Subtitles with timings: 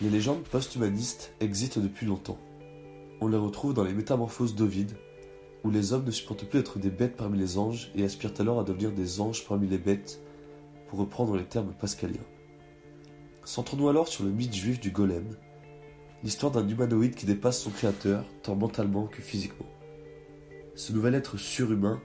[0.00, 2.38] Les légendes post-humanistes existent depuis longtemps.
[3.20, 4.92] On les retrouve dans les Métamorphoses d'Ovide,
[5.64, 8.60] où les hommes ne supportent plus d'être des bêtes parmi les anges et aspirent alors
[8.60, 10.20] à devenir des anges parmi les bêtes,
[10.86, 12.24] pour reprendre les termes pascaliens.
[13.44, 15.34] Centrons-nous alors sur le mythe juif du golem,
[16.22, 19.66] l'histoire d'un humanoïde qui dépasse son créateur, tant mentalement que physiquement.
[20.76, 22.00] Ce nouvel être surhumain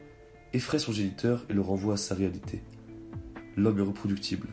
[0.52, 2.64] effraie son géniteur et le renvoie à sa réalité.
[3.55, 4.48] L'homme est reproductible.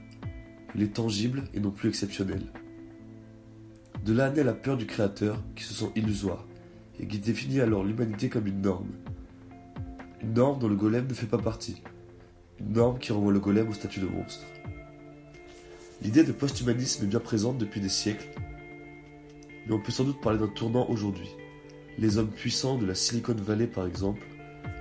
[0.75, 2.43] Il est tangible et non plus exceptionnel.
[4.05, 6.47] De là naît la peur du créateur qui se sent illusoire
[6.99, 8.93] et qui définit alors l'humanité comme une norme.
[10.23, 11.83] Une norme dont le golem ne fait pas partie.
[12.59, 14.45] Une norme qui renvoie le golem au statut de monstre.
[16.03, 18.31] L'idée de post-humanisme est bien présente depuis des siècles,
[19.67, 21.29] mais on peut sans doute parler d'un tournant aujourd'hui.
[21.99, 24.27] Les hommes puissants de la Silicon Valley, par exemple,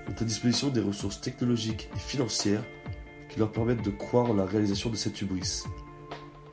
[0.08, 2.64] ont à disposition des ressources technologiques et financières
[3.28, 5.64] qui leur permettent de croire en la réalisation de cette hubris,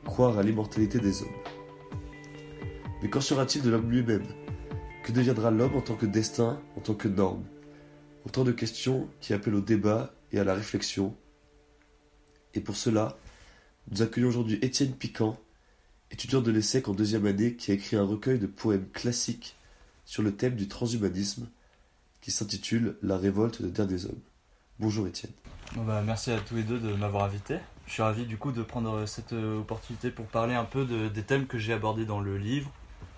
[0.03, 1.29] croire à l'immortalité des hommes.
[3.07, 4.27] Mais qu'en sera-t-il de l'homme lui-même?
[5.01, 7.45] Que deviendra l'homme en tant que destin, en tant que norme?
[8.25, 11.15] Autant de questions qui appellent au débat et à la réflexion.
[12.53, 13.17] Et pour cela,
[13.89, 15.39] nous accueillons aujourd'hui Étienne Piquant,
[16.11, 19.55] étudiant de l'ESSEC en deuxième année qui a écrit un recueil de poèmes classiques
[20.03, 21.47] sur le thème du transhumanisme
[22.19, 24.19] qui s'intitule La révolte de Der des hommes.
[24.79, 25.31] Bonjour Étienne.
[25.77, 27.59] bah, merci à tous les deux de m'avoir invité.
[27.85, 31.23] Je suis ravi du coup de prendre cette euh, opportunité pour parler un peu des
[31.23, 32.69] thèmes que j'ai abordés dans le livre,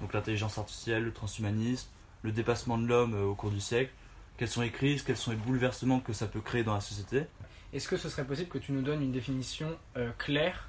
[0.02, 1.88] donc l'intelligence artificielle, le transhumanisme,
[2.24, 3.92] le dépassement de l'homme euh, au cours du siècle,
[4.38, 7.26] quelles sont les crises, quels sont les bouleversements que ça peut créer dans la société?
[7.74, 10.68] Est-ce que ce serait possible que tu nous donnes une définition euh, claire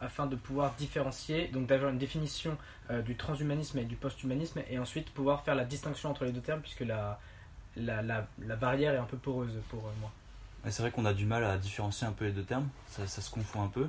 [0.00, 2.56] afin de pouvoir différencier, donc d'avoir une définition
[3.04, 6.60] du transhumanisme et du posthumanisme, et ensuite pouvoir faire la distinction entre les deux termes,
[6.60, 7.18] puisque la,
[7.74, 10.12] la, la barrière est un peu poreuse pour moi?
[10.70, 13.30] C'est vrai qu'on a du mal à différencier un peu les deux termes, ça, se
[13.30, 13.88] confond un peu.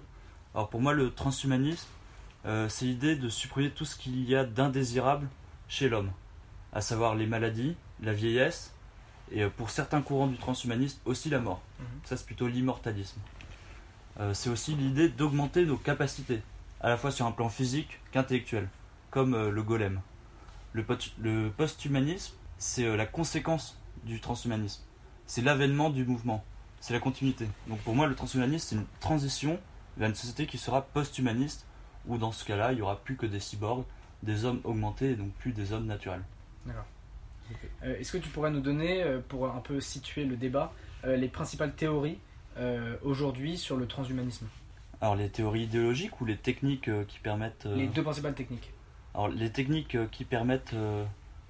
[0.55, 1.98] Alors pour moi, le transhumanisme, euh,
[2.45, 5.27] c'est l'idée de supprimer tout ce qu'il y a d'indésirable
[5.67, 6.11] chez l'homme,
[6.73, 8.73] à savoir les maladies, la vieillesse,
[9.31, 11.61] et euh, pour certains courants du transhumanisme, aussi la mort.
[11.79, 11.85] Mhm.
[12.03, 13.19] Ça, c'est plutôt l'immortalisme.
[14.19, 16.41] Euh, c'est aussi l'idée d'augmenter nos capacités,
[16.81, 18.67] à la fois sur un plan physique qu'intellectuel,
[19.11, 20.01] comme le golem.
[20.73, 20.85] Le,
[21.19, 24.81] le post-humanisme, c'est la conséquence du transhumanisme.
[25.25, 26.43] C'est l'avènement du mouvement
[26.79, 27.47] c'est la continuité.
[27.67, 29.59] Donc pour moi, le transhumanisme, c'est une transition
[29.97, 31.65] vers une société qui sera post-humaniste,
[32.07, 33.85] où dans ce cas-là, il n'y aura plus que des cyborgs,
[34.23, 36.23] des hommes augmentés, et donc plus des hommes naturels.
[36.65, 36.85] D'accord.
[37.83, 40.73] Euh, est-ce que tu pourrais nous donner, euh, pour un peu situer le débat,
[41.05, 42.17] euh, les principales théories
[43.03, 44.45] aujourd'hui sur le transhumanisme?
[44.99, 47.65] Alors les théories idéologiques ou les techniques qui permettent...
[47.73, 48.73] Les deux principales techniques.
[49.13, 50.75] Alors les techniques qui permettent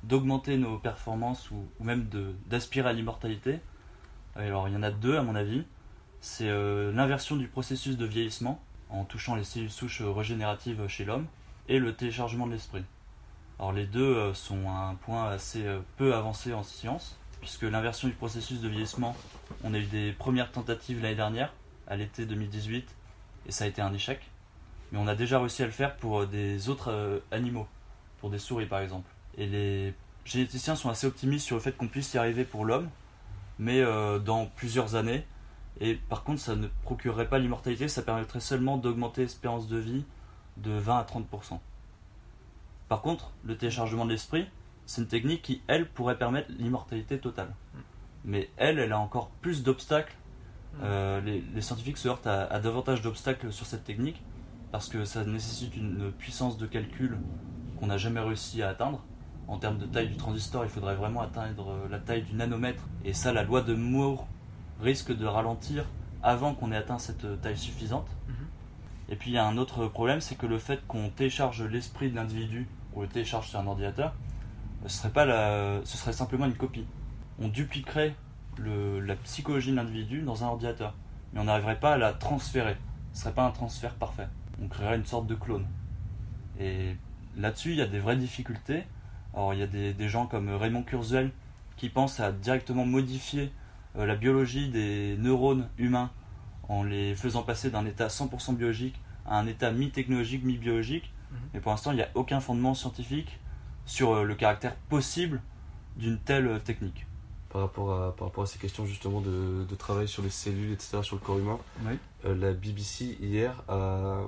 [0.04, 2.08] d'augmenter nos performances ou, ou même
[2.46, 3.58] d'aspirer à l'immortalité,
[4.36, 5.64] alors il y en a deux à mon avis.
[6.22, 6.48] C'est
[6.92, 11.28] l'inversion du processus de vieillissement en touchant les cellules souches régénératives chez l'homme
[11.68, 12.84] et le téléchargement de l'esprit.
[13.60, 18.08] Alors les deux euh, sont un point assez euh, peu avancé en science, puisque l'inversion
[18.08, 19.16] du processus de vieillissement,
[19.64, 21.54] on a eu des premières tentatives l'année dernière,
[21.88, 22.88] à l'été 2018,
[23.48, 24.22] et ça a été un échec.
[24.92, 27.68] Mais on a déjà réussi à le faire pour des autres animaux,
[28.20, 29.10] pour des souris par exemple.
[29.38, 29.94] Et les
[30.26, 32.90] généticiens sont assez optimistes sur le fait qu'on puisse y arriver pour l'homme,
[33.58, 35.26] mais euh, dans plusieurs années.
[35.80, 40.04] Et par contre, ça ne procurerait pas l'immortalité, ça permettrait seulement d'augmenter l'espérance de vie
[40.58, 41.60] de 20 à 30%.
[42.90, 44.48] Par contre, le téléchargement de l'esprit,
[44.86, 47.54] c'est une technique qui, elle, pourrait permettre l'immortalité totale.
[48.26, 50.16] Mais elle, elle a encore plus d'obstacles.
[50.82, 54.22] Euh, les, scientifiques se heurtent à davantage d'obstacles sur cette technique
[54.72, 57.18] parce que ça nécessite une puissance de calcul
[57.80, 59.04] qu'on n'a jamais réussi à atteindre
[59.50, 62.84] en termes de taille du transistor, il faudrait vraiment atteindre la taille du nanomètre.
[63.04, 64.28] Et ça, la loi de Moore
[64.82, 65.86] risque de ralentir
[66.22, 68.08] avant qu'on ait atteint cette taille suffisante.
[68.28, 68.36] Mhm.
[69.10, 72.12] Et puis il y a un autre problème, c'est que le fait qu'on télécharge l'esprit
[72.12, 74.14] de l'individu ou le télécharge sur un ordinateur,
[74.86, 75.80] ce serait, pas la...
[75.84, 76.86] ce serait simplement une copie.
[77.40, 78.16] On dupliquerait
[78.58, 79.00] le...
[79.00, 80.96] la psychologie de l'individu dans un ordinateur,
[81.34, 82.78] mais on n'arriverait pas à la transférer.
[83.14, 84.28] Ce serait pas un transfert parfait.
[84.62, 85.66] On créerait une sorte de clone.
[86.60, 86.96] Et
[87.38, 88.86] là-dessus, il y a des vraies difficultés
[89.34, 91.32] alors il y a des, gens comme Raymond Kurzweil
[91.78, 93.52] qui pensent à directement modifier
[93.96, 96.12] la biologie des neurones humains
[96.68, 98.96] en les faisant passer d'un état 100% biologique
[99.26, 101.12] à un état mi-technologique, mi-biologique.
[101.32, 101.38] Mhm.
[101.54, 103.40] Mais pour l'instant, il n'y a aucun fondement scientifique
[103.86, 105.42] sur euh, le caractère possible
[105.98, 107.06] d'une telle euh, technique.
[107.50, 111.00] Par rapport, à, par rapport à ces questions justement de, travail sur les cellules, etc.,
[111.02, 111.58] sur le corps humain,
[112.24, 114.22] la BBC hier a,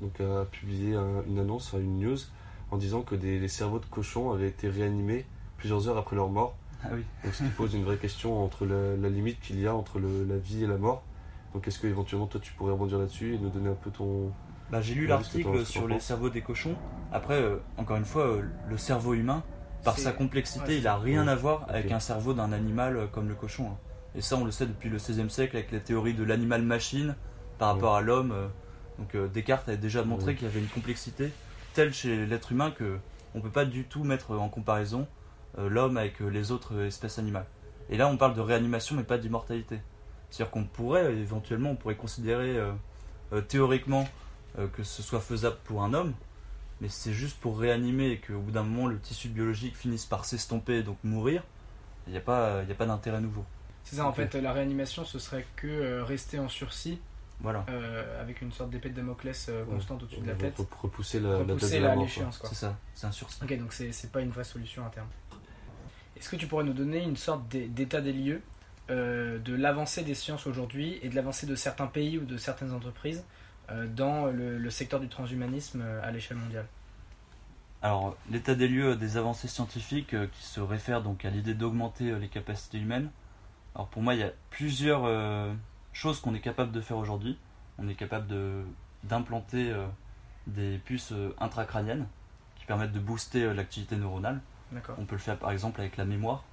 [0.00, 0.94] donc, a publié
[1.26, 2.18] une annonce, une news
[2.70, 5.26] en disant que des, les cerveaux de cochons avaient été réanimés
[5.56, 6.54] plusieurs heures après leur mort.
[6.84, 7.04] Ah oui.
[7.24, 10.36] Donc, ce qui pose une vraie question entre la, limite qu'il y a entre la
[10.38, 11.02] vie et la mort.
[11.54, 14.30] Donc est-ce que éventuellement toi tu pourrais rebondir là-dessus et nous donner un peu ton,
[14.70, 16.76] Bah, j'ai lu l'article sur les cerveaux des cochons.
[17.12, 19.42] Après, euh, encore une fois, euh, le cerveau humain,
[19.82, 21.32] par sa complexité, ouais, il a rien Ouais.
[21.32, 23.66] à voir avec un cerveau d'un animal euh, comme le cochon.
[23.70, 23.76] hein.
[24.14, 27.16] Et ça, on le sait depuis le XVIe siècle avec la théorie de l'animal-machine
[27.58, 28.30] par rapport à l'homme.
[28.32, 28.46] euh.
[28.98, 30.34] Donc euh, Descartes avait déjà montré Ouais.
[30.36, 31.32] qu'il y avait une complexité
[31.74, 32.98] telle chez l'être humain que
[33.34, 35.06] on peut pas du tout mettre en comparaison
[35.58, 37.46] l'homme avec euh, les autres euh, espèces animales.
[37.90, 39.80] Et là, on parle de réanimation, mais pas d'immortalité.
[40.30, 42.72] C'est-à-dire qu'on pourrait, éventuellement, on pourrait considérer euh,
[43.32, 44.08] euh, théoriquement
[44.58, 46.12] euh, que ce soit faisable pour un homme,
[46.80, 50.24] mais c'est juste pour réanimer et qu'au bout d'un moment, le tissu biologique finisse par
[50.24, 51.42] s'estomper et donc mourir.
[52.06, 53.44] Il n'y a pas, il y a pas d'intérêt nouveau.
[53.84, 57.00] C'est ça, en fait, la réanimation, ce serait que euh, rester en sursis
[57.40, 59.70] Voilà, euh, avec une sorte d'épée de Damoclès euh, Ouais.
[59.74, 60.54] constante au-dessus de la tête.
[60.56, 63.40] faut repousser la, la date Repousser de la- la l'échéance, c'est ça, c'est un sursis.
[63.42, 65.08] Ok, donc c'est pas une vraie solution à terme.
[66.20, 68.42] Est-ce que tu pourrais nous donner une sorte d'é- d'état des lieux
[68.90, 72.72] euh, de l'avancée des sciences aujourd'hui et de l'avancée de certains pays ou de certaines
[72.72, 73.24] entreprises
[73.70, 76.66] euh, dans le, secteur du transhumanisme euh, à l'échelle mondiale?
[77.80, 82.28] Alors, l'état des lieux des avancées scientifiques qui se réfèrent donc à l'idée d'augmenter les
[82.28, 83.08] capacités humaines.
[83.74, 85.08] Alors pour moi, il y a plusieurs
[85.94, 87.38] choses qu'on est capable de faire aujourd'hui.
[87.78, 88.26] On est capable
[89.04, 89.74] d'implanter
[90.46, 92.06] des puces intracrâniennes
[92.58, 94.42] qui permettent de booster l'activité neuronale.
[94.98, 96.44] On peut le faire par exemple avec la mémoire.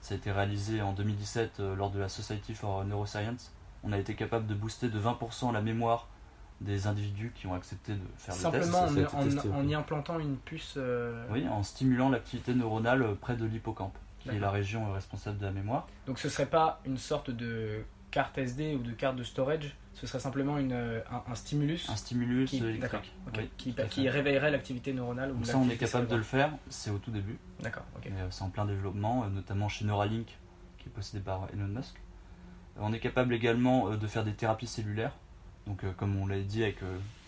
[0.00, 3.52] Ça a été réalisé en 2017 euh, lors de la Society for Neuroscience.
[3.84, 6.08] On a été capable de booster de 20% la mémoire
[6.60, 8.70] des individus qui ont accepté de faire le test.
[8.72, 10.74] Simplement en, y implantant une puce.
[10.76, 15.38] euh, Oui, en stimulant l'activité neuronale près de l'hippocampe, qui est la région euh, responsable
[15.38, 15.86] de la mémoire.
[16.06, 20.06] Donc ce serait pas une sorte de carte SD ou de carte de storage, ce
[20.06, 23.12] serait simplement une, euh, un, un stimulus Un stimulus qui, électrique.
[23.36, 23.50] Oui,
[23.88, 25.32] qui, réveillerait l'activité neuronale.
[25.32, 26.52] ou Donc ça, on est capable de le faire.
[26.68, 27.38] C'est au tout début.
[27.60, 30.26] D'accord, euh, C'est en plein développement, euh, notamment chez Neuralink,
[30.78, 31.96] qui est possédé par Elon Musk.
[32.78, 35.12] On est capable également de faire des thérapies cellulaires.
[35.66, 36.78] Donc, comme on l'a dit, avec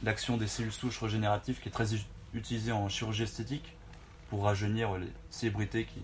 [0.02, 1.88] l'action des cellules souches régénératives, qui est très
[2.32, 3.76] utilisée en chirurgie esthétique
[4.30, 6.00] pour rajeunir les célébrités qui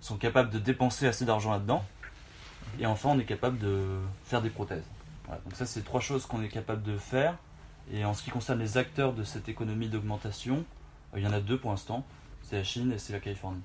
[0.00, 1.84] sont capables de dépenser assez d'argent là-dedans.
[2.78, 4.84] Et enfin, on est capable de faire des prothèses.
[5.28, 7.36] Donc ça, c'est trois choses qu'on est capable de faire.
[7.92, 10.64] Et en ce qui concerne les acteurs de cette économie d'augmentation,
[11.14, 12.04] euh, il y en a deux pour l'instant.
[12.42, 13.62] C'est la Chine et c'est la Californie.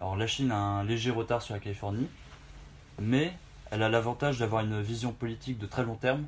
[0.00, 2.08] Alors la Chine a un léger retard sur la Californie,
[2.98, 3.32] mais
[3.70, 6.24] elle a l'avantage d'avoir une vision politique de très long terme,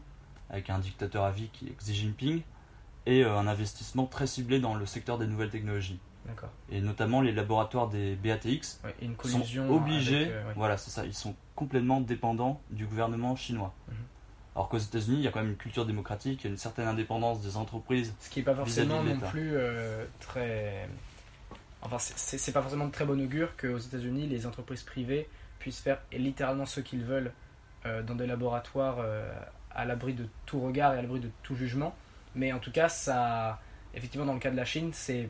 [0.50, 2.42] avec un dictateur à vie qui est Xi Jinping,
[3.06, 5.98] et euh, un investissement très ciblé dans le secteur des nouvelles technologies.
[6.70, 10.52] Et notamment les laboratoires des BATX Ouais, une sont obligés, avec, euh, ouais.
[10.56, 13.74] voilà c'est ça, ils sont complètement dépendants du gouvernement chinois.
[13.88, 13.94] Mhm.
[14.54, 16.58] Alors qu'aux États-Unis, il y a quand même une culture démocratique, il y a une
[16.58, 18.14] certaine indépendance des entreprises.
[18.20, 20.88] Ce qui n'est pas forcément non plus euh, très.
[21.82, 25.28] Enfin, c'est- pas forcément de très bon augure qu'aux États-Unis, les entreprises privées
[25.58, 27.32] puissent faire littéralement ce qu'ils veulent
[27.86, 29.32] euh, dans des laboratoires euh,
[29.72, 31.94] à l'abri de tout regard et à l'abri de tout jugement.
[32.34, 33.58] Mais en tout cas, ça,
[33.94, 35.28] effectivement, dans le cas de la Chine, c'est,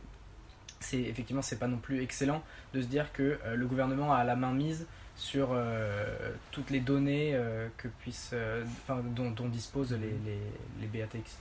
[0.82, 2.42] c'est effectivement, c'est pas non plus excellent
[2.74, 4.86] de se dire que euh, le gouvernement a la main mise
[5.16, 6.04] sur euh,
[6.50, 10.38] toutes les données euh, que puissent, euh, dont, dont disposent les, les,
[10.80, 11.38] les BATX.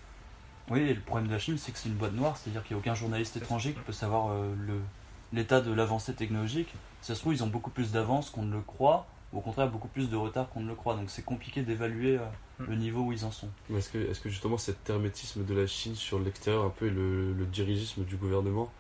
[0.69, 2.75] Oui, et le problème de la Chine, c'est que c'est une boîte noire, c'est-à-dire qu'il
[2.75, 4.53] n'y a aucun journaliste étranger qui peut savoir euh,
[5.33, 6.73] l'état de l'avancée technologique.
[7.01, 9.41] Si ça se trouve, ils ont beaucoup plus d'avance qu'on ne le croit, ou au
[9.41, 10.95] contraire beaucoup plus de retard qu'on ne le croit.
[10.95, 12.21] Donc c'est compliqué d'évaluer euh,
[12.61, 12.69] Mm.
[12.69, 13.49] le niveau où ils en sont.
[13.75, 16.91] Est-ce que, est-ce que justement cet hermétisme de la Chine sur l'extérieur un peu et
[16.91, 18.71] le, le dirigisme du gouvernement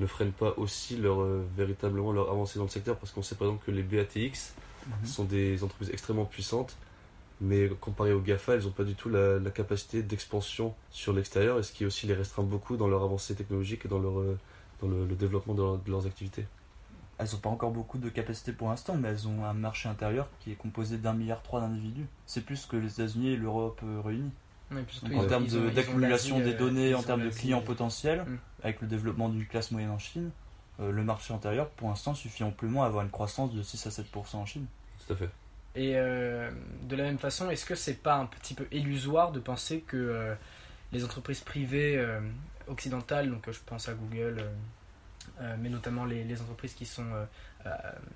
[0.00, 3.34] ne freine pas aussi leur, euh, véritablement leur avancée dans le secteur Parce qu'on sait
[3.36, 4.54] par exemple que les BATX
[5.04, 6.76] sont des entreprises extrêmement puissantes,
[7.40, 11.58] mais comparé aux GAFA, elles n'ont pas du tout la, la capacité d'expansion sur l'extérieur,
[11.58, 14.38] et ce qui aussi les restreint beaucoup dans leur avancée technologique et dans, leur, euh,
[14.82, 16.46] dans le, le développement de, leur- de leurs activités.
[17.18, 20.26] Elles n'ont pas encore beaucoup de capacité pour l'instant, mais elles ont un marché intérieur
[20.40, 22.06] qui est composé d'un milliard trois d'individus.
[22.26, 24.30] C'est plus que les États-Unis et l'Europe euh, réunis.
[24.88, 28.38] Surtout, en termes de- d'accumulation des euh, données, en termes de clients euh, potentiels, Mm.
[28.62, 30.30] avec le développement d'une classe moyenne en Chine,
[30.80, 33.90] euh, le marché intérieur, pour l'instant, suffit amplement à avoir une croissance de 6 à
[33.90, 34.66] 7% en Chine.
[35.06, 35.30] Tout à fait.
[35.76, 36.50] Et euh,
[36.88, 39.96] de la même façon, est-ce que c'est pas un petit peu illusoire de penser que
[39.96, 40.34] euh,
[40.92, 42.20] les entreprises privées euh,
[42.66, 44.48] occidentales, donc euh, je pense à Google, euh,
[45.40, 47.24] euh, mais notamment les, les entreprises qui sont euh,
[47.66, 47.70] euh,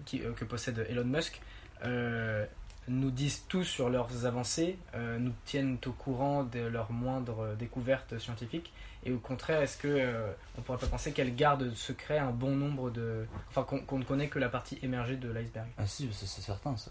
[0.05, 1.41] qui, euh, que possède Elon Musk,
[1.85, 2.45] euh,
[2.89, 8.19] nous disent tout sur leurs avancées, euh, nous tiennent au courant de leurs moindres découvertes
[8.19, 8.73] scientifiques,
[9.07, 12.57] et au contraire, est-ce que euh, on pourrait pas penser qu'elles gardent secret un bon
[12.57, 15.67] nombre de, enfin qu'on ne connaît que la partie émergée de l'iceberg?
[15.79, 16.91] Ah si, c'est certain ça.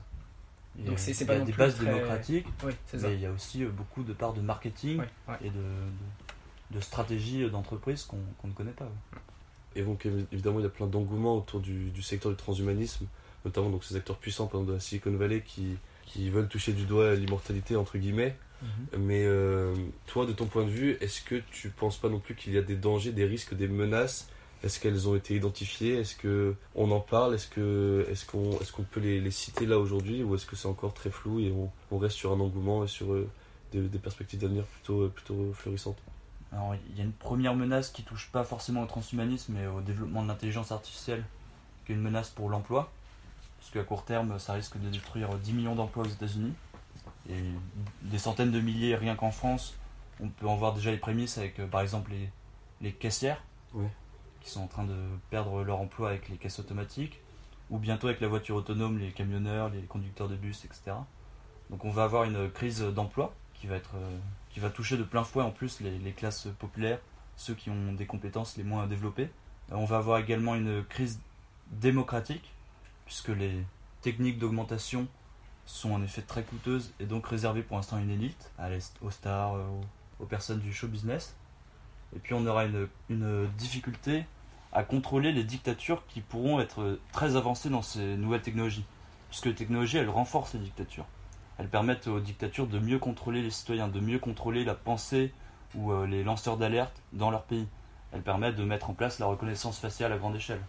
[0.75, 2.47] Il y a- Donc c'est- il y pas a non des plus bases très- démocratiques,
[2.63, 3.07] Oui, c'est ça.
[3.07, 5.37] mais il y a aussi euh, beaucoup de parts de marketing ouais.
[5.41, 8.85] et de, de, de stratégies d'entreprise qu'on ne connaît pas.
[8.85, 9.19] ouais.
[9.75, 13.05] Et donc évi- évidemment, il y a plein d'engouement autour du, du secteur du transhumanisme,
[13.45, 16.73] notamment donc ces acteurs puissants par exemple, de la Silicon Valley qui, qui veulent toucher
[16.73, 18.35] du doigt l'immortalité entre guillemets.
[18.97, 19.75] Mais euh,
[20.07, 22.57] toi, de ton point de vue, est-ce que tu penses pas non plus qu'il y
[22.57, 24.29] a des dangers, des risques, des menaces?
[24.63, 25.95] Est-ce qu'elles ont été identifiées?
[25.99, 27.35] Est-ce que on en parle?
[27.35, 30.23] Est-ce que est-ce qu'on est-ce qu'on peut les, les citer là aujourd'hui?
[30.23, 32.87] Ou est-ce que c'est encore très flou et on, on reste sur un engouement et
[32.87, 33.29] sur euh,
[33.73, 36.01] des, des perspectives d'avenir plutôt euh, plutôt florissantes?
[36.53, 39.81] Alors, il y a une première menace qui touche pas forcément au transhumanisme, mais au
[39.81, 41.25] développement de l'intelligence artificielle,
[41.85, 42.89] qui est une menace pour l'emploi.
[43.63, 46.51] Parce qu'à court terme, ça risque de détruire 10 millions d'emplois aux États-Unis.
[47.29, 47.41] Et
[48.01, 49.73] des centaines de milliers rien qu'en France.
[50.19, 52.29] On peut en voir déjà les prémices avec, euh, par exemple, les,
[52.81, 53.41] les caissières,
[54.41, 54.97] qui sont en train de
[55.29, 57.21] perdre leur emploi avec les caisses automatiques.
[57.69, 60.97] Ou bientôt avec la voiture autonome, les camionneurs, les conducteurs de bus, etc.
[61.69, 64.17] Donc on va avoir une crise d'emploi qui va être euh,
[64.49, 66.99] qui va toucher de plein fouet en plus les, les classes populaires,
[67.37, 69.29] ceux qui ont des compétences les moins développées.
[69.71, 71.21] Euh, On va avoir également une crise
[71.71, 72.53] démocratique,
[73.05, 73.63] puisque les
[74.01, 75.07] techniques d'augmentation
[75.65, 78.69] sont en effet très coûteuses et donc réservées pour l'instant à une élite, à
[79.01, 79.65] aux stars, euh,
[80.19, 81.35] aux, aux personnes du show business.
[82.15, 84.25] Et puis on aura une, une difficulté
[84.73, 88.85] à contrôler les dictatures qui pourront être très avancées dans ces nouvelles technologies.
[89.29, 91.05] Puisque les technologies, elles renforcent les dictatures.
[91.57, 95.31] Elles permettent aux dictatures de mieux contrôler les citoyens, de mieux contrôler la pensée
[95.75, 97.67] ou euh, les lanceurs d'alerte dans leur pays.
[98.11, 100.61] Elles permettent de mettre en place la reconnaissance faciale à grande échelle,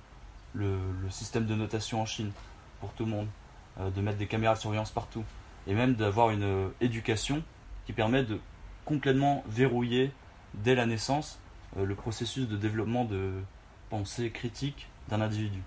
[0.54, 0.78] le,
[1.11, 2.32] système de notation en Chine
[2.80, 3.28] pour tout le monde,
[3.80, 5.25] euh, de mettre des caméras de surveillance partout,
[5.66, 7.42] et même d'avoir une euh, éducation
[7.87, 8.38] qui permet de
[8.84, 10.12] complètement verrouiller
[10.54, 11.38] dès la naissance
[11.76, 13.32] euh, le processus de développement de
[13.90, 15.61] pensée critique d'un individu.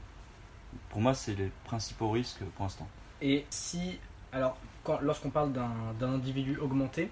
[0.89, 2.87] Pour moi, c'est les principaux risques pour l'instant.
[3.21, 3.99] Et si,
[4.31, 4.57] alors,
[5.01, 5.69] lorsqu'on parle d'un,
[6.01, 7.09] individu augmenté,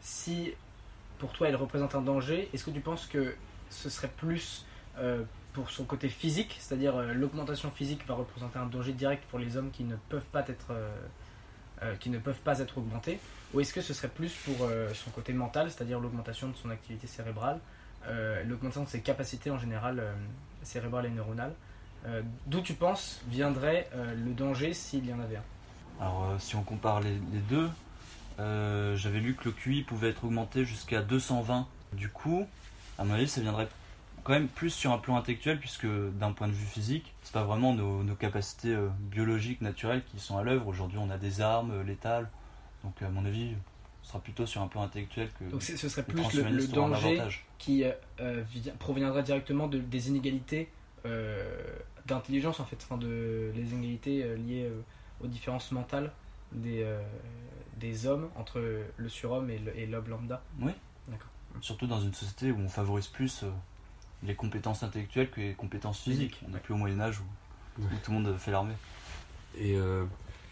[0.00, 0.52] si
[1.18, 3.34] pour toi il représente un danger, est-ce que tu penses que
[3.70, 4.64] ce serait plus
[5.52, 9.56] pour son côté physique, c'est-à-dire euh, l'augmentation physique va représenter un danger direct pour les
[9.56, 10.90] hommes qui ne peuvent pas être, euh,
[11.82, 13.18] euh, qui ne peuvent pas être augmentés,
[13.52, 17.06] ou est-ce que ce serait plus pour son côté mental, c'est-à-dire l'augmentation de son activité
[17.06, 17.60] cérébrale,
[18.46, 20.02] l'augmentation de ses capacités en général
[20.62, 21.52] cérébrales et neuronales
[22.46, 25.42] D'où tu penses viendrait le danger s'il y en avait un?
[26.00, 27.68] Alors, si on compare les, les deux,
[28.38, 31.68] j'avais lu que le QI pouvait être augmenté jusqu'à 220.
[31.92, 32.46] Du coup,
[32.96, 33.68] à mon avis, ça viendrait
[34.24, 37.44] quand même plus sur un plan intellectuel, puisque d'un point de vue physique, c'est pas
[37.44, 40.66] vraiment nos, nos capacités euh, biologiques, naturelles qui sont à l'œuvre.
[40.68, 42.28] Aujourd'hui, on a des armes euh, létales.
[42.84, 43.54] Donc, à mon avis,
[44.02, 47.22] ce sera plutôt sur un plan intellectuel que Donc ce serait plus le, danger
[47.58, 50.68] qui euh, euh, vi- proviendrait directement de, des inégalités
[51.06, 51.44] euh,
[52.06, 54.68] d'intelligence en fait, enfin de les inégalités liées
[55.22, 56.10] aux différences mentales
[56.50, 56.84] des,
[57.76, 58.60] des hommes entre
[58.96, 60.42] le surhomme et l'homme lambda.
[61.60, 63.44] Surtout dans une société où on favorise plus
[64.24, 66.40] les compétences intellectuelles que les compétences physiques.
[66.46, 67.90] On n'est plus au Moyen-Âge où, où Ouais.
[68.02, 68.74] tout le monde fait l'armée.
[69.58, 70.04] Et euh,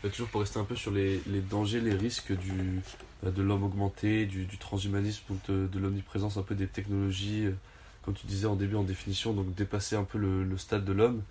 [0.03, 2.81] bah, toujours pour rester un peu sur les, les dangers, les risques du,
[3.23, 7.47] bah, de l'homme augmenté, du, du transhumanisme, donc de, de l'omniprésence un peu des technologies,
[7.47, 7.53] euh,
[8.03, 10.93] comme tu disais en début en définition, donc dépasser un peu le, le stade de
[10.93, 11.23] l'homme.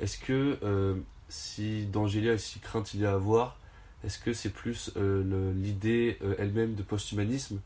[0.00, 0.94] Est-ce que euh,
[1.28, 3.58] si danger il y a et si crainte il y a à avoir,
[4.04, 7.60] est-ce que c'est plus euh, l'idée elle-même de post-humanisme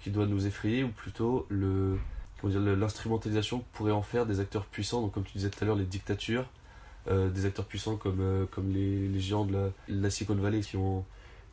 [0.00, 1.98] qui doit nous effrayer ou plutôt le-
[2.44, 5.84] l'instrumentalisation pourrait en faire des acteurs puissants, donc comme tu disais tout à l'heure, les
[5.84, 6.46] dictatures,
[7.08, 10.76] euh, des acteurs puissants comme, euh, comme les, les géants de la, Silicon Valley qui
[10.76, 11.04] ont,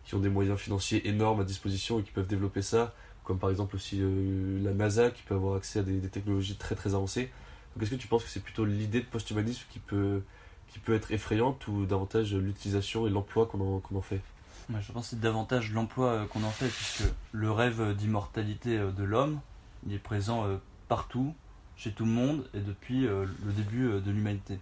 [0.03, 3.51] qui ont des moyens financiers énormes à disposition et qui peuvent développer ça, comme par
[3.51, 7.29] exemple aussi euh, la NASA qui peut avoir accès à des, technologies très très avancées.
[7.75, 10.23] Donc est-ce que tu penses que c'est plutôt l'idée de post-humanisme qui peut,
[10.69, 14.21] qui peut être effrayante ou davantage l'utilisation et l'emploi qu'on en, qu'on en fait?
[14.69, 19.39] Je pense que c'est davantage l'emploi qu'on en fait, puisque le rêve d'immortalité de l'homme,
[19.85, 20.47] il est présent
[20.93, 21.33] partout,
[21.75, 24.59] chez tout le monde, et depuis euh, le début euh, de l'humanité.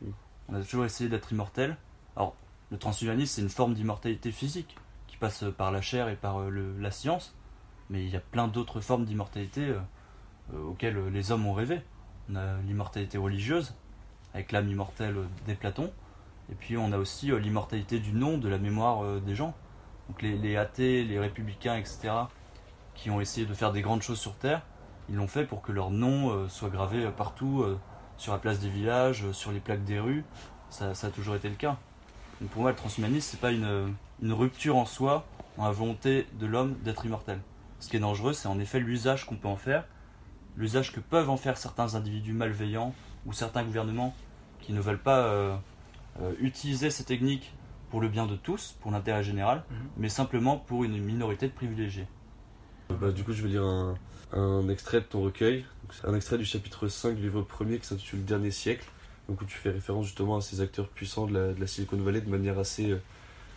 [0.47, 1.75] On a toujours essayé d'être immortel.
[2.15, 2.35] Alors,
[2.71, 6.39] le transhumanisme, c'est une forme d'immortalité physique, qui passe euh, par la chair et par
[6.49, 7.35] le- la science,
[7.89, 9.75] mais il y a plein d'autres formes d'immortalité
[10.53, 11.81] auxquelles les hommes ont rêvé.
[12.29, 13.75] On a l'immortalité religieuse,
[14.33, 15.91] avec l'âme immortelle des Platons,
[16.49, 19.53] et puis on a aussi l'immortalité du nom, de la mémoire des gens.
[20.07, 22.13] Donc les, les athées, les républicains, etc.,
[22.95, 24.61] qui ont essayé de faire des grandes choses sur Terre,
[25.11, 27.77] ils l'ont fait pour que leur nom euh, soit gravé partout, euh,
[28.17, 30.23] sur la place des villages, euh, sur les plaques des rues.
[30.69, 31.77] Ça, ça a toujours été le cas.
[32.39, 35.25] Donc pour moi, le transhumanisme, c'est pas une, une rupture en soi,
[35.57, 37.39] dans la volonté de l'homme d'être immortel.
[37.79, 39.83] Ce qui est dangereux, c'est en effet l'usage qu'on peut en faire,
[40.55, 42.93] l'usage que peuvent en faire certains individus malveillants
[43.25, 44.15] ou certains gouvernements
[44.61, 45.55] qui ne veulent pas euh,
[46.21, 47.53] euh, utiliser ces techniques
[47.89, 49.77] pour le bien de tous, pour l'intérêt général, Mhm.
[49.97, 52.07] mais simplement pour une minorité de privilégiés.
[52.99, 53.63] Bah, du coup, je vais lire
[54.33, 55.65] un, extrait de ton recueil.
[56.03, 58.85] Un extrait du chapitre 5 du livre premier qui s'intitule Le dernier siècle.
[59.29, 62.29] Donc, où tu fais référence justement à ces acteurs puissants de la, Silicon Valley de
[62.29, 62.99] manière assez, euh,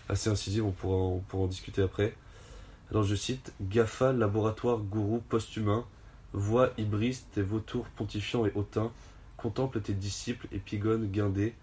[0.08, 0.64] incisive.
[0.64, 2.14] On pourra, on en discuter après.
[2.90, 5.84] Alors je cite GAFA, laboratoire gourou post-humain,
[6.32, 8.92] voix Ibris, tes vautours pontifiants et hautains,
[9.36, 11.54] contemple tes disciples épigones guindés,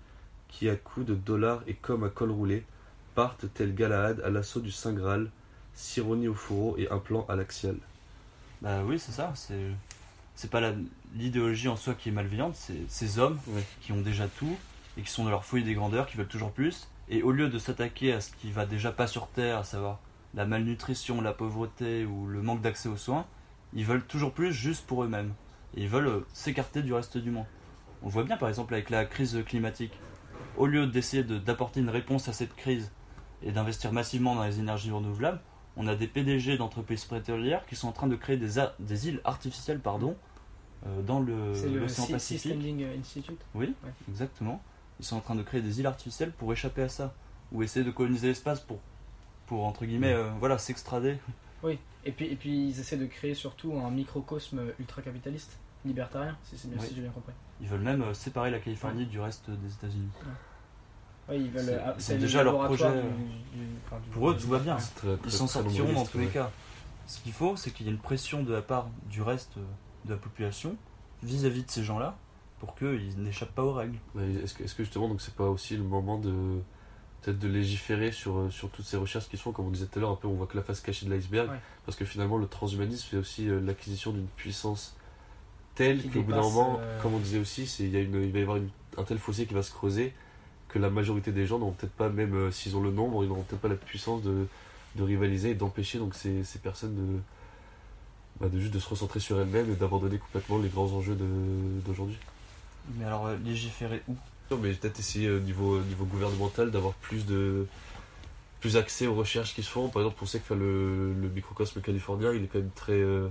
[0.47, 2.65] qui à coups de dollars et comme à col roulé,
[3.13, 5.29] partent tel Galahad à l'assaut du Saint Graal,
[5.73, 7.75] Sironie au fourreau et un plan à l'axial.
[8.61, 9.31] Bah oui, c'est ça.
[9.35, 9.71] C'est
[10.35, 10.61] c'est pas
[11.15, 13.37] l'idéologie en soi qui est malveillante, c'est ces hommes
[13.81, 14.57] qui ont déjà tout
[14.97, 16.87] et qui sont dans leur folie des grandeurs, qui veulent toujours plus.
[17.09, 19.99] Et au lieu de s'attaquer à ce qui va déjà pas sur terre, à savoir
[20.33, 23.25] la malnutrition, la pauvreté ou le manque d'accès aux soins,
[23.73, 25.33] ils veulent toujours plus juste pour eux-mêmes.
[25.75, 27.45] Et ils veulent euh, s'écarter du reste du monde.
[28.01, 29.93] On le voit bien par exemple avec la crise climatique.
[30.57, 32.89] Au lieu d'essayer de- d'apporter une réponse à cette crise
[33.43, 35.39] et d'investir massivement dans les énergies renouvelables,
[35.77, 39.07] on a des PDG d'entreprises pétrolières qui sont en train de créer des, a- des
[39.07, 40.15] îles artificielles pardon,
[40.85, 42.41] euh, dans le- C'est le l'océan Pacifique.
[42.41, 43.39] Seasteading Institute.
[43.55, 43.91] Oui, Ouais.
[44.09, 44.61] exactement.
[44.99, 47.13] Ils sont en train de créer des îles artificielles pour échapper à ça.
[47.51, 48.79] Ou essayer de coloniser l'espace pour,
[49.47, 51.17] pour entre guillemets, euh, voilà, s'extrader.
[51.63, 56.57] Oui, et puis, et puis ils essaient de créer surtout un microcosme ultra-capitaliste, libertarien, si,
[56.57, 56.87] c'est bien, Oui.
[56.87, 57.33] si j'ai bien compris.
[57.59, 60.09] Ils veulent même euh, séparer la Californie du reste des États-Unis.
[61.29, 61.81] Oui, ils veulent.
[61.97, 64.77] C'est- le déjà leur projet, du- euh, du- enfin, du- Pour eux, tout va bien.
[64.79, 66.31] C'est très- très- Ils s'en sortiront dans tous les ouais.
[66.31, 66.51] cas.
[67.07, 69.61] Ce qu'il faut, c'est qu'il y ait une pression de la part du reste euh,
[70.05, 70.75] de la population
[71.23, 72.17] vis-à-vis de ces gens-là
[72.59, 73.97] pour qu'ils n'échappent pas aux règles.
[74.15, 76.59] Mais Est-ce que, est-ce que justement, donc c'est pas aussi le moment de
[77.21, 79.85] peut-être de légiférer sur, euh, sur toutes ces recherches qui se font, comme on disait
[79.85, 81.57] tout à l'heure, un peu on voit que la face cachée de l'iceberg, Ouais.
[81.85, 84.95] parce que finalement le transhumanisme c'est aussi euh, l'acquisition d'une puissance
[85.75, 87.99] telle Qui qu'au bout d'un moment, euh, comme on disait aussi, c'est il y a
[87.99, 90.13] une, il va y avoir une- un tel fossé qui va se creuser
[90.71, 93.27] que la majorité des gens n'auront peut-être pas, même euh, s'ils ont le nombre, ils
[93.27, 94.47] n'auront peut-être pas la puissance de,
[94.95, 97.19] de rivaliser et d'empêcher donc ces, ces personnes de,
[98.39, 101.17] bah, de juste de se recentrer sur elles-mêmes et d'abandonner complètement les grands enjeux
[101.85, 102.17] d'aujourd'hui.
[102.97, 104.15] Mais alors, euh, légiférer où?
[104.49, 107.67] Non, mais peut-être essayer au niveau, au niveau gouvernemental d'avoir plus de
[108.59, 109.89] plus accès aux recherches qui se font.
[109.89, 113.27] Par exemple, on sait que le, le microcosme californien, il est quand même très, euh,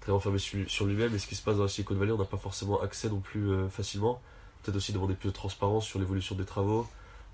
[0.00, 1.14] très renfermé sur, sur lui-même.
[1.14, 3.20] Et ce qui se passe dans la Silicon Valley, on n'a pas forcément accès non
[3.20, 4.20] plus euh, facilement.
[4.68, 6.86] Peut-être aussi demander plus de transparence sur l'évolution des travaux,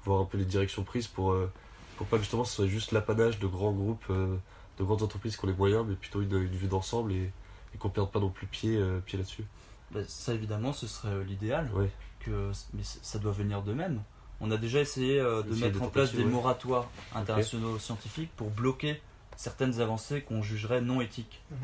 [0.05, 1.51] voir un peu les directions prises pour, euh,
[1.97, 4.37] pour pas que justement ce soit juste l'apanage de grands groupes, euh,
[4.79, 7.33] de grandes entreprises qui ont les moyens, mais plutôt une, une vue d'ensemble et,
[7.75, 9.45] et qu'on perde pas non plus pied, euh, pied là-dessus.
[9.91, 11.69] Bah, Ça, évidemment, ce serait l'idéal.
[11.75, 11.91] Ouais.
[12.21, 14.01] que mais ça doit venir d'eux-mêmes.
[14.41, 16.31] On a déjà essayé euh, de mettre en place des ouais.
[16.31, 19.03] moratoires internationaux scientifiques pour bloquer
[19.35, 21.43] certaines avancées qu'on jugerait non éthiques.
[21.51, 21.57] Mhm.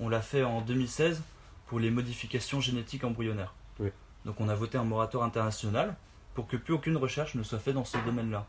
[0.00, 1.20] On l'a fait en 2016
[1.66, 3.52] pour les modifications génétiques embryonnaires.
[3.80, 3.90] Oui.
[4.24, 5.96] Donc on a voté un moratoire international
[6.34, 8.46] pour que plus aucune recherche ne soit faite dans ce domaine-là.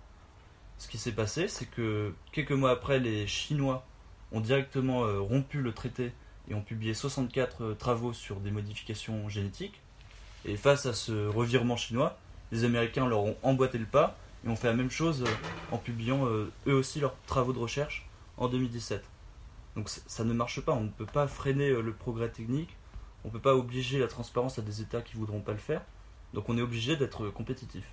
[0.78, 3.86] Ce qui s'est passé, c'est que quelques mois après, les Chinois
[4.32, 6.12] ont directement euh, rompu le traité
[6.50, 9.80] et ont publié 64 euh, travaux sur des modifications génétiques.
[10.46, 12.18] Et face à ce revirement chinois,
[12.52, 15.78] les Américains leur ont emboîté le pas et ont fait la même chose euh, en
[15.78, 18.08] publiant eux aussi leurs travaux de recherche
[18.38, 19.04] en 2017.
[19.76, 22.76] Donc ça ne marche pas, on ne peut pas freiner le progrès technique,
[23.24, 25.82] on ne peut pas obliger la transparence à des États qui voudront pas le faire,
[26.34, 27.86] donc on est obligé d'être compétitif.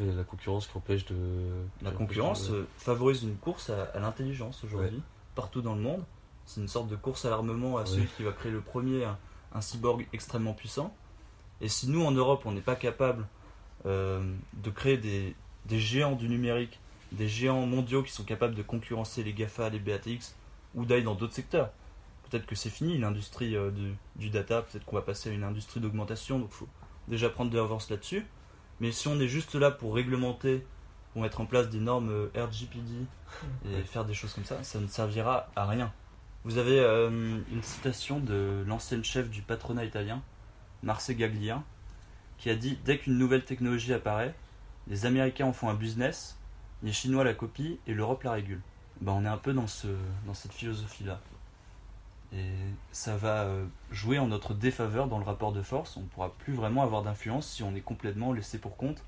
[0.00, 1.16] Et la concurrence qui empêche de.
[1.82, 5.02] La concurrence de- euh, favorise une course à, à l'intelligence aujourd'hui,
[5.34, 6.02] partout dans le monde.
[6.46, 7.86] C'est une sorte de course à l'armement à Ouais.
[7.86, 9.18] celui qui va créer le premier un,
[9.52, 10.94] un cyborg extrêmement puissant.
[11.60, 13.26] Et si nous, en Europe, on n'est pas capable
[13.86, 14.22] euh,
[14.54, 15.34] de créer des,
[15.66, 16.78] des géants du numérique,
[17.12, 20.34] des géants mondiaux qui sont capables de concurrencer les GAFA, les BATX,
[20.74, 21.70] ou d'aller dans d'autres secteurs,
[22.30, 25.44] peut-être que c'est fini l'industrie euh, du, du data, peut-être qu'on va passer à une
[25.44, 26.68] industrie d'augmentation, donc il faut
[27.08, 28.24] déjà prendre de l'avance là-dessus.
[28.80, 30.64] Mais si on est juste là pour réglementer,
[31.12, 33.06] pour mettre en place des normes euh, RGPD
[33.66, 35.92] et faire des choses comme ça, ça ne servira à rien.
[36.44, 40.22] Vous avez euh, une citation de l'ancienne chef du patronat italien,
[40.82, 41.62] Marce Gaglia,
[42.38, 44.34] qui a dit Dès qu'une nouvelle technologie apparaît,
[44.86, 46.38] les Américains en font un business,
[46.82, 48.62] les Chinois la copient et l'Europe la régule.
[49.02, 49.88] Ben, on est un peu dans, ce,
[50.26, 51.20] dans cette philosophie-là.
[52.32, 52.52] Et
[52.92, 55.96] ça va euh, jouer en notre défaveur dans le rapport de force.
[55.96, 58.98] On ne pourra plus vraiment avoir d'influence si on est complètement laissé pour compte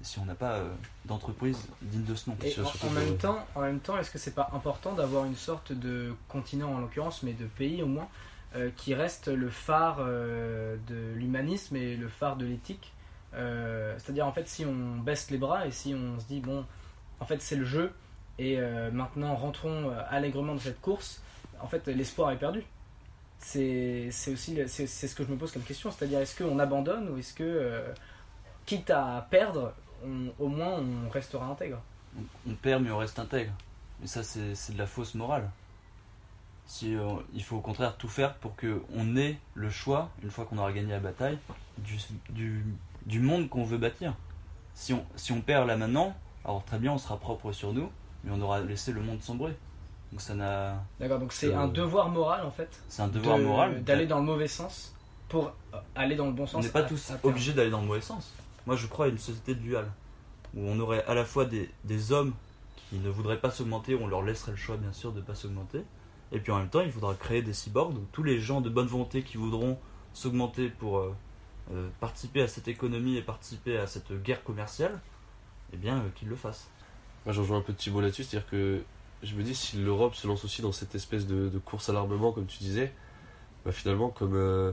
[0.00, 0.68] et si on n'a pas euh,
[1.06, 2.36] d'entreprise digne de ce nom.
[2.44, 5.24] Et Sur- en, en même temps, en même temps, est-ce que c'est pas important d'avoir
[5.24, 8.08] une sorte de continent en l'occurrence, mais de pays au moins,
[8.54, 12.92] euh, qui reste le phare euh, de l'humanisme et le phare de l'éthique?
[13.34, 16.64] Euh, C'est-à-dire en fait, si on baisse les bras et si on se dit bon,
[17.18, 17.92] en fait c'est le jeu
[18.38, 21.20] et euh, maintenant rentrons allègrement dans cette course,
[21.60, 22.62] en fait l'espoir est perdu.
[23.38, 27.18] C'est aussi c'est ce que je me pose comme question, c'est-à-dire est-ce qu'on abandonne ou
[27.18, 27.92] est-ce que euh,
[28.66, 29.72] quitte à perdre,
[30.38, 31.80] au moins on restera intègre?
[32.46, 33.52] on, perd mais on reste intègre.
[34.00, 35.50] Mais ça, c'est c'est de la fausse morale.
[36.66, 40.44] Si, euh, il faut au contraire tout faire pour qu'on ait le choix, une fois
[40.44, 41.38] qu'on aura gagné la bataille,
[41.78, 41.96] du,
[42.28, 42.64] du,
[43.06, 44.14] du monde qu'on veut bâtir.
[44.74, 47.90] Si on, si on perd là maintenant, alors très bien, on sera propre sur nous,
[48.22, 49.56] mais on aura laissé le monde sombrer.
[50.12, 50.82] Donc ça n'a.
[51.00, 52.82] D'accord, donc c'est Euh, un devoir moral en fait.
[52.88, 53.84] C'est un devoir de- moral.
[53.84, 54.94] D'aller dans le mauvais sens
[55.28, 56.64] pour euh, aller dans le bon On sens.
[56.64, 58.32] n'est pas à- tous à obligés d'aller dans le mauvais sens.
[58.66, 59.90] Moi, je crois à une société duale
[60.54, 62.32] où on aurait à la fois des, des hommes
[62.90, 65.34] qui ne voudraient pas s'augmenter, on leur laisserait le choix, bien sûr, de ne pas
[65.34, 65.82] s'augmenter.
[66.32, 68.70] Et puis en même temps, il faudra créer des cyborgs, donc tous les gens de
[68.70, 69.78] bonne volonté qui voudront
[70.14, 71.14] s'augmenter pour euh,
[71.72, 74.98] euh, participer à cette économie et participer à cette guerre commerciale,
[75.74, 76.68] eh bien, euh, qu'ils le fassent.
[77.26, 78.82] Moi, je rejoins un peu Thibault là-dessus, c'est-à-dire que
[79.22, 81.92] je me dis, si l'Europe se lance aussi dans cette espèce de, de course à
[81.92, 82.92] l'armement, comme tu disais,
[83.64, 84.72] bah, finalement, comme euh,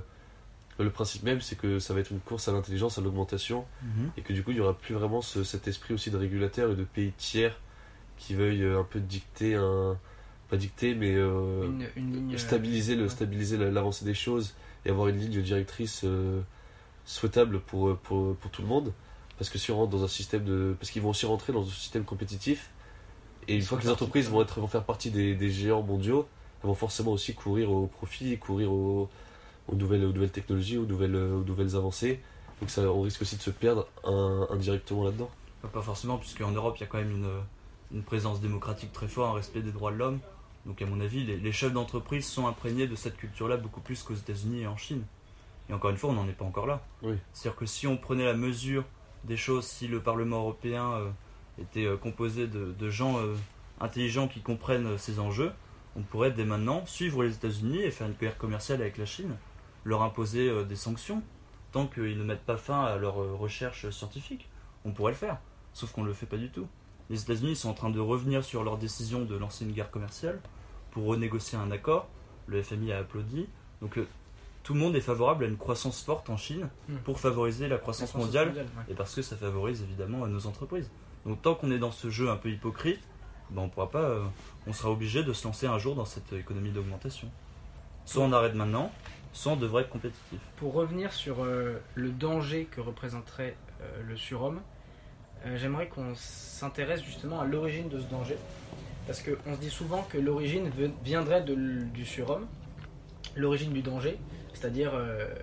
[0.79, 3.65] le principe même, c'est que ça va être une course à l'intelligence, à l'augmentation,
[4.17, 6.71] et que du coup, il n'y aura plus vraiment ce- cet esprit aussi de régulateur
[6.71, 7.57] et de pays tiers
[8.17, 9.97] qui veuillent euh, un peu dicter un.
[10.47, 12.35] Pas dicter, mais euh, Une, une ligne.
[12.35, 13.09] euh, stabiliser, le, ouais.
[13.09, 14.53] stabiliser la- l'avancée des choses
[14.85, 16.05] et avoir une ligne directrice
[17.05, 18.93] souhaitable pour, pour, pour tout le monde.
[19.37, 20.75] Parce que si on rentre dans un système de.
[20.79, 22.69] Parce qu'ils vont aussi rentrer dans un système compétitif.
[23.47, 26.27] Et une fois que les entreprises vont, être, vont faire partie des, des géants mondiaux,
[26.63, 29.09] elles vont forcément aussi courir au profit, courir au-
[29.67, 32.19] aux, nouvelles, aux nouvelles technologies, aux nouvelles, aux nouvelles avancées.
[32.61, 35.29] Donc ça, on risque aussi de se perdre un- indirectement là-dedans.
[35.73, 37.29] Pas forcément, puisqu'en Europe, il y a quand même une,
[37.91, 40.19] une présence démocratique très forte, un respect des droits de l'homme.
[40.65, 44.01] Donc, à mon avis, les, les chefs d'entreprise sont imprégnés de cette culture-là beaucoup plus
[44.03, 45.03] qu'aux États-Unis et en Chine.
[45.69, 46.81] Et encore une fois, on n'en est pas encore là.
[47.03, 47.15] Oui.
[47.33, 48.83] C'est-à-dire que si on prenait la mesure
[49.23, 51.09] des choses, si le Parlement européen euh,
[51.59, 53.35] était euh, composé de, de gens euh,
[53.79, 55.51] intelligents qui comprennent euh, ces enjeux,
[55.95, 59.35] on pourrait dès maintenant suivre les États-Unis et faire une guerre commerciale avec la Chine,
[59.85, 61.23] leur imposer des sanctions
[61.71, 64.49] tant qu'ils ne mettent pas fin à leurs recherches scientifiques.
[64.83, 65.37] On pourrait le faire.
[65.71, 66.67] Sauf qu'on ne le fait pas du tout.
[67.09, 70.39] Les États-Unis sont en train de revenir sur leur décision de lancer une guerre commerciale
[70.91, 72.09] pour renégocier un accord.
[72.47, 73.47] Le FMI a applaudi.
[73.81, 73.97] Donc
[74.63, 76.95] tout le monde est favorable à une croissance forte en Chine Hmm.
[77.05, 78.65] pour favoriser la La croissance mondiale ouais.
[78.89, 80.89] et parce que ça favorise évidemment nos entreprises.
[81.25, 83.01] Donc tant qu'on est dans ce jeu un peu hypocrite,
[83.49, 84.23] ben on pourra pas, euh,
[84.67, 87.29] on sera obligé de se lancer un jour dans cette économie d'augmentation.
[88.05, 88.91] Soit on arrête maintenant,
[89.33, 90.39] soit on devrait être compétitif.
[90.57, 94.61] Pour revenir sur euh, le danger que représenterait euh, le surhomme,
[95.55, 98.37] j'aimerais qu'on s'intéresse justement à l'origine de ce danger.
[99.05, 100.71] Parce qu'on se dit souvent que l'origine
[101.03, 102.47] viendrait du surhomme,
[103.35, 104.17] l'origine du danger,
[104.55, 104.93] c'est-à-dire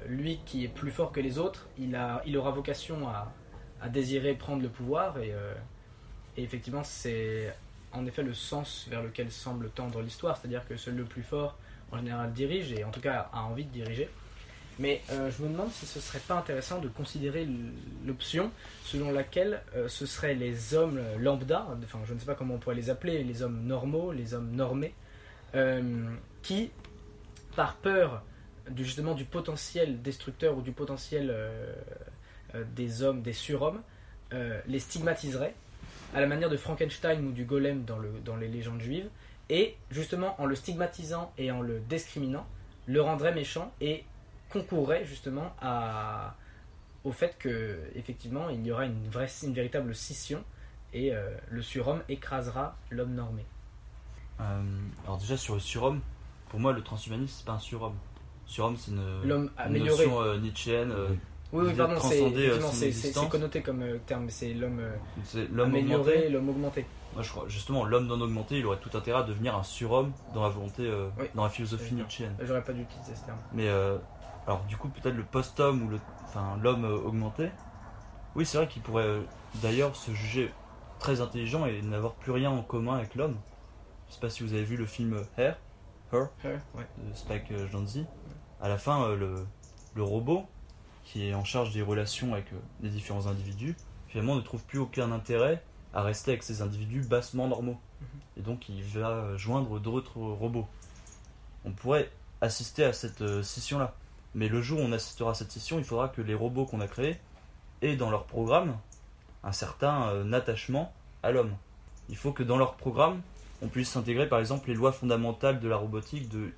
[0.08, 3.32] lui qui est plus fort que les autres, il, aura vocation à,
[3.80, 5.32] à désirer prendre le pouvoir et,
[6.36, 7.54] et effectivement c'est
[7.92, 11.56] en effet le sens vers lequel semble tendre l'histoire, c'est-à-dire que seul le plus fort
[11.90, 14.08] en général dirige et en tout cas a envie de diriger.
[14.78, 17.46] Mais euh, je me demande si ce serait pas intéressant de considérer
[18.06, 18.50] l'option
[18.84, 22.58] selon laquelle euh, ce seraient les hommes lambda, enfin je ne sais pas comment on
[22.58, 24.94] pourrait les appeler, les hommes normaux, les hommes normés,
[25.54, 26.08] euh,
[26.42, 26.70] qui,
[27.54, 28.22] par peur
[28.76, 31.74] justement du potentiel destructeur ou du potentiel euh,
[32.54, 33.82] euh, des hommes, des surhommes,
[34.32, 35.54] euh, les stigmatiseraient
[36.14, 39.08] à la manière de Frankenstein ou du golem dans, le, dans les légendes juives,
[39.48, 42.46] et justement en le stigmatisant et en le discriminant,
[42.86, 44.04] le rendrait méchant et
[44.50, 46.34] concourrait justement à,
[47.04, 50.42] au fait que effectivement il y aura une, vraie, une véritable scission
[50.92, 53.44] et euh, le surhomme écrasera l'homme normé.
[54.40, 54.62] Euh,
[55.04, 56.00] alors déjà sur le surhomme,
[56.48, 57.96] pour moi le transhumanisme c'est pas un surhomme.
[58.46, 60.04] Surhomme c'est une, L'homme une amélioré.
[60.06, 60.90] notion euh, nietzschéenne.
[60.90, 61.08] euh,
[61.52, 62.22] Oui, oui, pardon, c'est
[63.16, 66.28] euh, connoté comme euh, terme, c'est l'homme euh, c'est l'homme amélioré, augmenté.
[66.30, 66.86] l'homme augmenté.
[67.14, 70.12] Moi je crois justement l'homme non augmenté il aurait tout intérêt à devenir un surhomme
[70.34, 71.26] dans la volonté, euh, Oui.
[71.34, 72.34] dans la philosophie nietzschéenne.
[72.42, 73.36] J'aurais pas dû utiliser ce terme.
[73.52, 73.98] Mais euh,
[74.46, 77.50] alors du coup peut-être le post-homme ou le, enfin l'homme euh, augmenté.
[78.34, 79.18] Oui c'est vrai qu'il pourrait
[79.62, 80.50] d'ailleurs se juger
[81.00, 83.36] très intelligent et n'avoir plus rien en commun avec l'homme.
[84.08, 85.56] Je sais pas si vous avez vu le film Her
[86.14, 86.86] Euh, ouais.
[86.96, 88.06] de Spike Jonze.
[88.62, 89.44] À la fin le,
[89.94, 90.46] le robot
[91.12, 93.76] qui est en charge des relations avec euh, les différents individus
[94.08, 97.78] finalement ne trouve plus aucun intérêt à rester avec ces individus bassement normaux.
[98.38, 100.66] Et donc il va joindre d'autres robots.
[101.66, 103.94] On pourrait assister à cette euh, scission-là.
[104.34, 106.80] Mais le jour où on assistera à cette scission, il faudra que les robots qu'on
[106.80, 107.18] a créés
[107.82, 108.78] aient dans leur programme
[109.44, 111.54] un certain euh, attachement à l'homme.
[112.08, 113.20] Il faut que dans leur programme,
[113.60, 116.52] on puisse intégrer par exemple les lois fondamentales de la robotique de,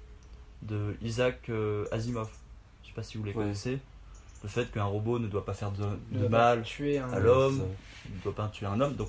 [0.62, 1.50] de Isaac
[1.92, 2.30] Asimov.
[2.82, 3.42] Je sais pas si vous les Ouais.
[3.42, 3.78] connaissez.
[4.44, 7.62] Le fait qu'un robot ne doit pas faire de, mal, tuer à l'homme.
[8.14, 8.94] ne doit pas tuer un homme.
[8.94, 9.08] Donc,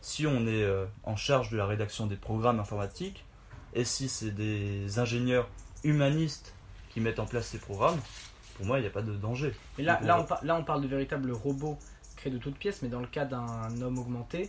[0.00, 3.24] si on est euh, en charge de la rédaction des programmes informatiques,
[3.74, 5.48] et si c'est des ingénieurs
[5.82, 6.54] humanistes
[6.90, 7.98] qui mettent en place ces programmes,
[8.56, 9.52] pour moi, il n'y a pas de danger.
[9.78, 11.76] Mais là, là, on on par- là, on parle de véritables robots
[12.14, 14.48] créés de toutes pièces, mais dans le cas d'un homme augmenté,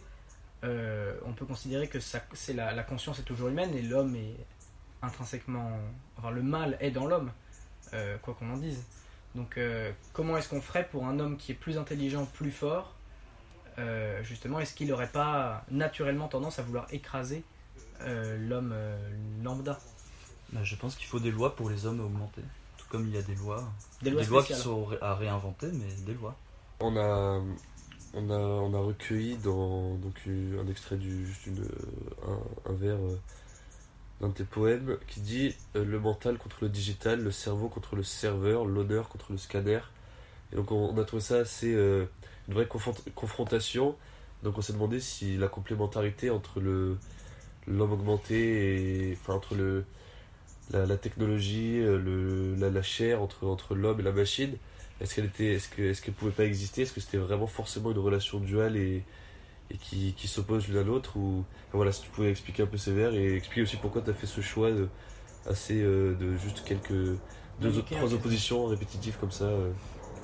[0.63, 2.19] euh, on peut considérer que ça,
[2.53, 4.35] la conscience est toujours humaine et l'homme est
[5.01, 5.71] intrinsèquement.
[6.19, 7.31] Enfin, le mal est dans l'homme,
[7.93, 8.83] euh, quoi qu'on en dise.
[9.35, 12.95] Donc, euh, comment est-ce qu'on ferait pour un homme qui est plus intelligent, plus fort
[13.77, 17.43] euh, Justement, est-ce qu'il n'aurait pas naturellement tendance à vouloir écraser
[18.01, 18.97] euh, l'homme euh,
[19.43, 19.79] lambda?
[20.51, 22.41] Bah, je pense qu'il faut des lois pour les hommes augmentés.
[22.77, 23.63] Tout comme il y a des lois,
[24.01, 26.35] Des lois qui sont à réinventer, mais des lois.
[26.79, 27.41] On a,
[28.15, 31.67] on a, on a recueilli dans donc, un extrait du juste une,
[32.25, 32.97] un, un vers
[34.27, 38.03] de tes poèmes qui dit euh, le mental contre le digital, le cerveau contre le
[38.03, 39.79] serveur, l'honneur contre le scanner.
[40.51, 42.05] Et donc on, a trouvé ça assez euh,
[42.47, 43.95] une vraie confront- confrontation.
[44.43, 49.55] Donc on s'est demandé si la complémentarité entre l'homme augmenté et entre
[50.71, 54.55] la, technologie, euh, la, chair entre, entre l'homme et la machine,
[55.01, 56.81] est-ce qu'elle était, est-ce que, est-ce qu'elle pouvait pas exister?
[56.83, 59.03] Est-ce que c'était vraiment forcément une relation duale et,
[59.71, 62.67] et qui, qui s'oppose l'une à l'autre ou enfin, voilà, si tu pouvais expliquer un
[62.67, 64.87] peu ces vers et expliquer aussi pourquoi tu as fait ce choix de,
[65.47, 66.91] assez euh, de juste quelques
[67.61, 69.45] deux autres trois oppositions répétitives comme ça.
[69.45, 69.71] euh.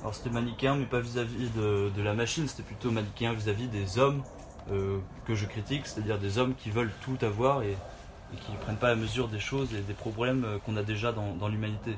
[0.00, 3.98] Alors c'était manichéen, mais pas vis-à-vis de, de la machine, c'était plutôt manichéen vis-à-vis des
[3.98, 4.22] hommes
[4.70, 8.56] euh, que je critique, c'est-à-dire des hommes qui veulent tout avoir et, et qui ne
[8.58, 11.96] prennent pas la mesure des choses et des problèmes qu'on a déjà dans, dans l'humanité.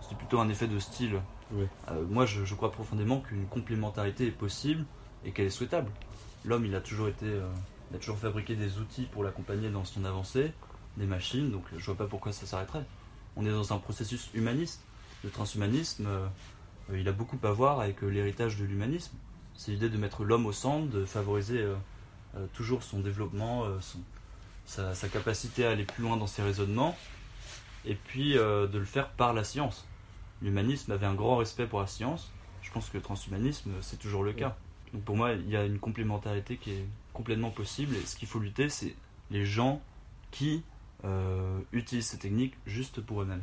[0.00, 1.20] C'était plutôt un effet de style.
[2.08, 4.84] Moi, je, je crois profondément qu'une complémentarité est possible
[5.24, 5.90] et qu'elle est souhaitable.
[6.44, 7.48] L'homme, il a toujours été, euh,
[7.90, 10.52] il a toujours fabriqué des outils pour l'accompagner dans son avancée,
[10.96, 12.84] des machines, donc je vois pas pourquoi ça s'arrêterait.
[13.36, 14.82] On est dans un processus humaniste.
[15.24, 16.26] Le transhumanisme, euh,
[16.90, 19.14] euh, il a beaucoup à voir avec euh, l'héritage de l'humanisme.
[19.54, 21.74] C'est l'idée de mettre l'homme au centre, de favoriser euh,
[22.36, 24.00] euh, toujours son développement, euh, son-
[24.66, 26.96] sa, sa capacité à aller plus loin dans ses raisonnements,
[27.84, 29.86] et puis euh, de le faire par la science.
[30.40, 32.30] L'humanisme avait un grand respect pour la science.
[32.62, 34.56] Je pense que le transhumanisme, euh, c'est toujours le cas.
[34.92, 38.28] Donc pour moi, il y a une complémentarité qui est complètement possible, et ce qu'il
[38.28, 38.94] faut lutter, c'est
[39.30, 39.82] les gens
[40.30, 40.62] qui
[41.04, 43.42] euh, utilisent ces techniques juste pour eux-mêmes.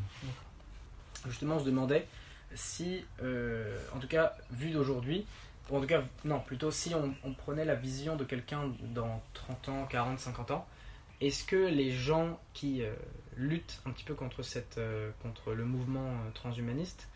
[1.27, 2.07] Justement, on se demandait
[2.55, 5.25] si, euh, en tout cas, vu d'aujourd'hui,
[5.69, 9.69] ou en tout cas, non, plutôt si on, prenait la vision de quelqu'un dans 30
[9.69, 10.67] ans, 40, 50 ans,
[11.21, 12.93] est-ce que les gens qui euh,
[13.35, 14.79] luttent un petit peu contre, cette,
[15.21, 17.07] contre le mouvement transhumaniste,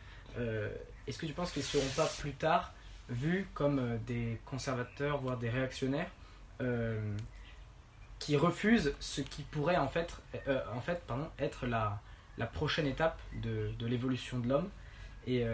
[1.06, 2.74] est-ce que tu penses qu'ils ne seront pas plus tard
[3.10, 6.10] vus comme euh, des conservateurs, voire des réactionnaires
[6.62, 7.00] euh,
[8.20, 10.16] qui refusent ce qui pourrait en fait,
[10.48, 12.00] euh, en fait pardon, être la,
[12.38, 14.70] la prochaine étape de, de l'évolution de l'homme.
[15.26, 15.46] Et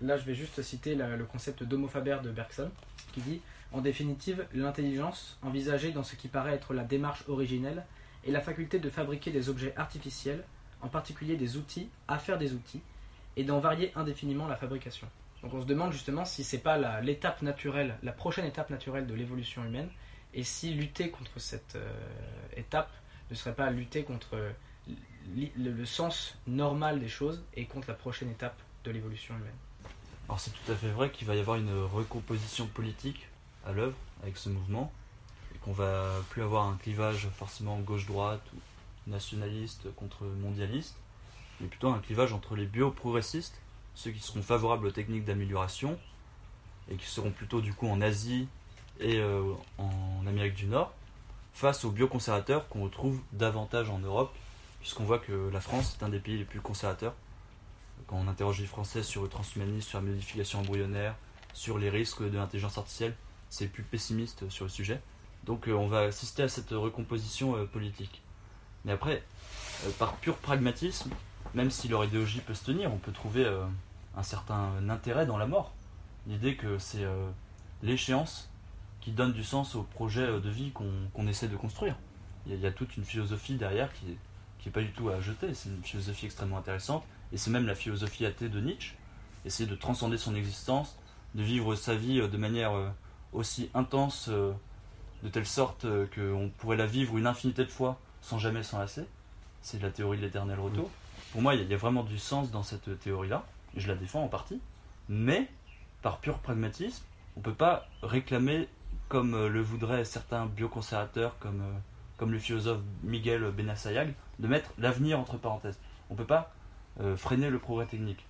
[0.00, 2.68] là, je vais juste citer le concept d'homo faber de Bergson,
[3.12, 7.84] qui dit En définitive, l'intelligence, envisagée dans ce qui paraît être la démarche originelle,
[8.26, 10.42] est la faculté de fabriquer des objets artificiels,
[10.82, 12.80] en particulier des outils, à faire des outils,
[13.36, 15.06] et d'en varier indéfiniment la fabrication.
[15.42, 19.14] Donc on se demande justement si c'est pas l'étape naturelle, la prochaine étape naturelle de
[19.14, 19.88] l'évolution humaine,
[20.34, 21.88] et si lutter contre cette euh,
[22.56, 22.90] étape
[23.30, 28.30] ne serait pas lutter contre le, le sens normal des choses et contre la prochaine
[28.30, 29.54] étape de l'évolution humaine.
[30.28, 33.28] Alors c'est tout à fait vrai qu'il va y avoir une recomposition politique
[33.64, 34.92] à l'œuvre avec ce mouvement
[35.54, 40.96] et qu'on va plus avoir un clivage forcément gauche-droite ou nationaliste contre mondialiste,
[41.60, 43.60] mais plutôt un clivage entre les bioprogressistes,
[43.96, 45.98] ceux qui seront favorables aux techniques d'amélioration
[46.88, 48.46] et qui seront plutôt du coup en Asie
[49.00, 49.42] et euh,
[49.78, 50.92] en Amérique du Nord,
[51.54, 54.32] face aux bioconservateurs qu'on retrouve davantage en Europe,
[54.80, 57.14] puisqu'on voit que la France est un des pays les plus conservateurs
[58.06, 61.16] quand on interroge les Français sur le transhumanisme, sur la modification embryonnaire,
[61.54, 63.16] sur les risques de l'intelligence artificielle,
[63.48, 65.00] c'est plus pessimiste sur le sujet.
[65.44, 68.22] Donc euh, on va assister à cette recomposition euh, politique.
[68.84, 69.24] Mais après,
[69.98, 71.10] par pur pragmatisme,
[71.54, 73.44] même si leur idéologie peut se tenir, on peut trouver
[74.16, 75.72] un certain intérêt dans la mort.
[76.26, 77.28] L'idée que c'est euh,
[77.82, 78.50] l'échéance
[79.00, 81.96] qui donne du sens au projet euh, de vie qu'on essaie de construire.
[82.46, 84.16] Il y, a, il y a toute une philosophie derrière qui est,
[84.58, 87.66] qui est pas du tout à jeter, c'est une philosophie extrêmement intéressante et c'est même
[87.66, 88.94] la philosophie athée de Nietzsche,
[89.44, 90.96] essayer de transcender son existence,
[91.34, 92.72] de vivre sa vie euh, de manière
[93.32, 98.62] aussi intense, de telle sorte qu'on pourrait la vivre une infinité de fois sans jamais
[98.62, 99.04] s'en lasser.
[99.60, 100.90] C'est la théorie de l'éternel retour.
[101.32, 103.44] Pour moi, il y a vraiment du sens dans cette théorie-là,
[103.76, 104.60] et je la défends en partie,
[105.08, 105.48] mais
[106.02, 107.04] par pur pragmatisme,
[107.36, 108.68] on ne peut pas réclamer,
[109.08, 111.78] comme euh, le voudraient certains bioconservateurs, comme, euh,
[112.16, 115.78] comme le philosophe Miguel Benassayag, de mettre l'avenir entre parenthèses.
[116.10, 116.52] On ne peut pas
[117.00, 118.24] euh, freiner le progrès technique.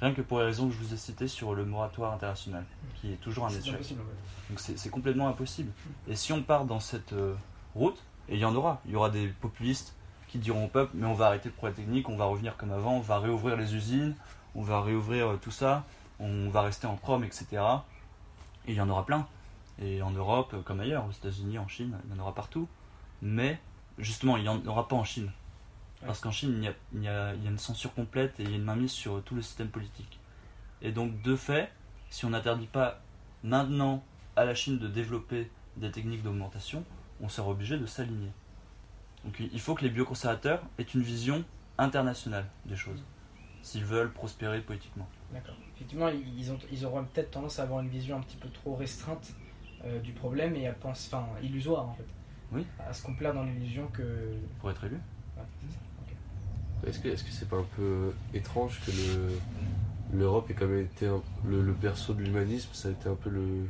[0.00, 2.64] Rien que pour les raisons que je vous ai citées sur le moratoire international,
[2.96, 3.74] qui est toujours un échec.
[4.48, 5.72] Donc c'est c'est complètement impossible.
[6.08, 7.34] Et si on part dans cette euh,
[7.74, 9.94] route, et il y en aura, il y aura des populistes
[10.28, 12.72] qui diront au peuple, mais on va arrêter le progrès technique, on va revenir comme
[12.72, 14.14] avant, on va réouvrir les usines,
[14.54, 15.84] on va réouvrir euh, tout ça,
[16.18, 17.46] on va rester en prom, etc.
[18.66, 19.26] Et il y en aura plein.
[19.80, 22.68] Et en Europe, euh, comme ailleurs, aux États-Unis, en Chine, il y en aura partout.
[23.20, 23.60] Mais
[23.98, 25.30] justement, il n'y en aura pas en Chine.
[26.04, 28.40] Parce qu'en Chine, il y, a, il, y a, il y a une censure complète
[28.40, 30.18] et il y a une mainmise sur tout le système politique.
[30.80, 31.70] Et donc, de fait,
[32.10, 33.00] si on n'interdit pas
[33.44, 34.02] maintenant
[34.36, 36.84] à la Chine de développer des techniques d'augmentation,
[37.20, 38.32] on sera obligé de s'aligner.
[39.24, 41.44] Donc il faut que les bioconservateurs aient une vision
[41.78, 43.02] internationale des choses,
[43.62, 45.08] s'ils veulent prospérer politiquement.
[45.32, 45.54] D'accord.
[45.76, 48.74] Effectivement, ils, ont, ils auront peut-être tendance à avoir une vision un petit peu trop
[48.74, 49.32] restreinte
[49.84, 52.06] euh, du problème et à penser, enfin, illusoire en fait.
[52.52, 52.66] Oui.
[52.86, 54.02] À se complaire dans l'illusion que.
[54.60, 55.80] Pour être élu Ouais, c'est ça.
[56.02, 56.88] Ok.
[56.88, 59.30] Est-ce que est-ce que c'est pas un peu étrange que le
[60.18, 63.14] l'Europe ait quand même été un- le, le berceau de l'humanisme, ça a été un
[63.14, 63.66] peu le,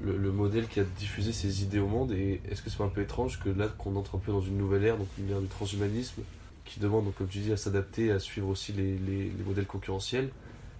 [0.00, 2.84] le, le modèle qui a diffusé ses idées au monde et est-ce que c'est pas
[2.84, 5.28] un peu étrange que là qu'on entre un peu dans une nouvelle ère, donc une
[5.30, 6.22] ère du transhumanisme
[6.72, 9.66] qui demande donc comme tu dis à s'adapter, à suivre aussi les, les, les modèles
[9.66, 10.26] concurrentiels.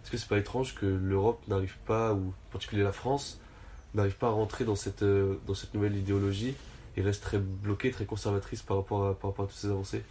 [0.03, 3.41] Est-ce que c'est pas étrange que l'Europe n'arrive pas, ou en particulier la France,
[3.95, 6.55] n'arrive pas à rentrer dans cette, euh, dans cette nouvelle idéologie
[6.97, 10.03] et reste très bloquée, très conservatrice par rapport à, par rapport à toutes ces avancées?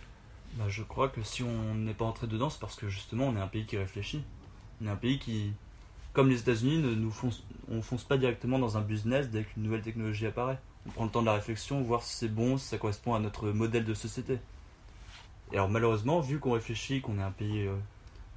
[0.56, 3.36] Bah, je crois que si on n'est pas entré dedans, c'est parce que justement on
[3.36, 4.24] est un pays qui réfléchit.
[4.82, 5.52] On est un pays qui,
[6.14, 9.64] comme les États-Unis, ne nous fonce, on fonce pas directement dans un business dès qu'une
[9.64, 10.60] nouvelle technologie apparaît.
[10.88, 13.20] On prend le temps de la réflexion, voir si c'est bon, si ça correspond à
[13.20, 14.40] notre modèle de société.
[15.52, 17.76] Et alors malheureusement, vu qu'on réfléchit, qu'on est un pays euh,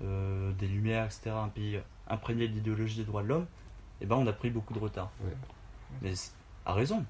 [0.02, 3.46] euh, des Lumières, etc., un pays imprégné de l'idéologie des droits de l'homme,
[4.00, 5.10] eh ben on a pris beaucoup de retard.
[5.22, 5.36] Ouais.
[6.02, 6.14] Mais
[6.66, 7.04] à raison.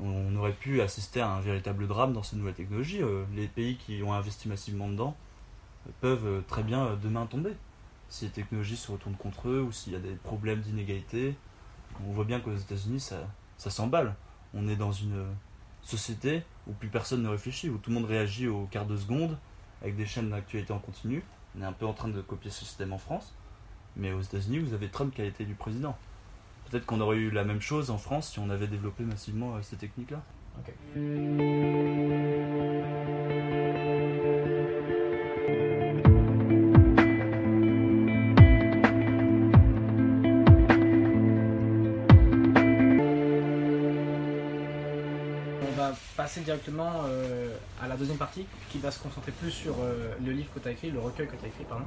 [0.00, 3.00] On aurait pu assister à un véritable drame dans ces nouvelles technologies.
[3.00, 5.16] Euh, les pays qui ont investi massivement dedans
[6.00, 7.54] peuvent très bien demain tomber.
[8.08, 11.36] Si les technologies se retournent contre eux ou s'il y a des problèmes d'inégalité,
[12.08, 13.18] on voit bien qu'aux États-Unis ça,
[13.56, 14.16] ça s'emballe.
[14.52, 15.26] On est dans une
[15.82, 19.36] société où plus personne ne réfléchit, où tout le monde réagit au quart de seconde
[19.82, 21.22] avec des chaînes d'actualité en continu.
[21.56, 23.34] On est un peu en train de copier ce système en France.
[23.96, 25.96] Mais aux États-Unis, vous avez Trump qui a été élu président.
[26.70, 29.62] Peut-être qu'on aurait eu la même chose en France si on avait développé massivement euh,
[29.62, 30.22] ces techniques-là.
[46.54, 47.48] Directement euh,
[47.82, 50.68] à la deuxième partie qui va se concentrer plus sur euh, le livre que tu
[50.68, 51.86] as écrit, le recueil que tu as écrit, pardon.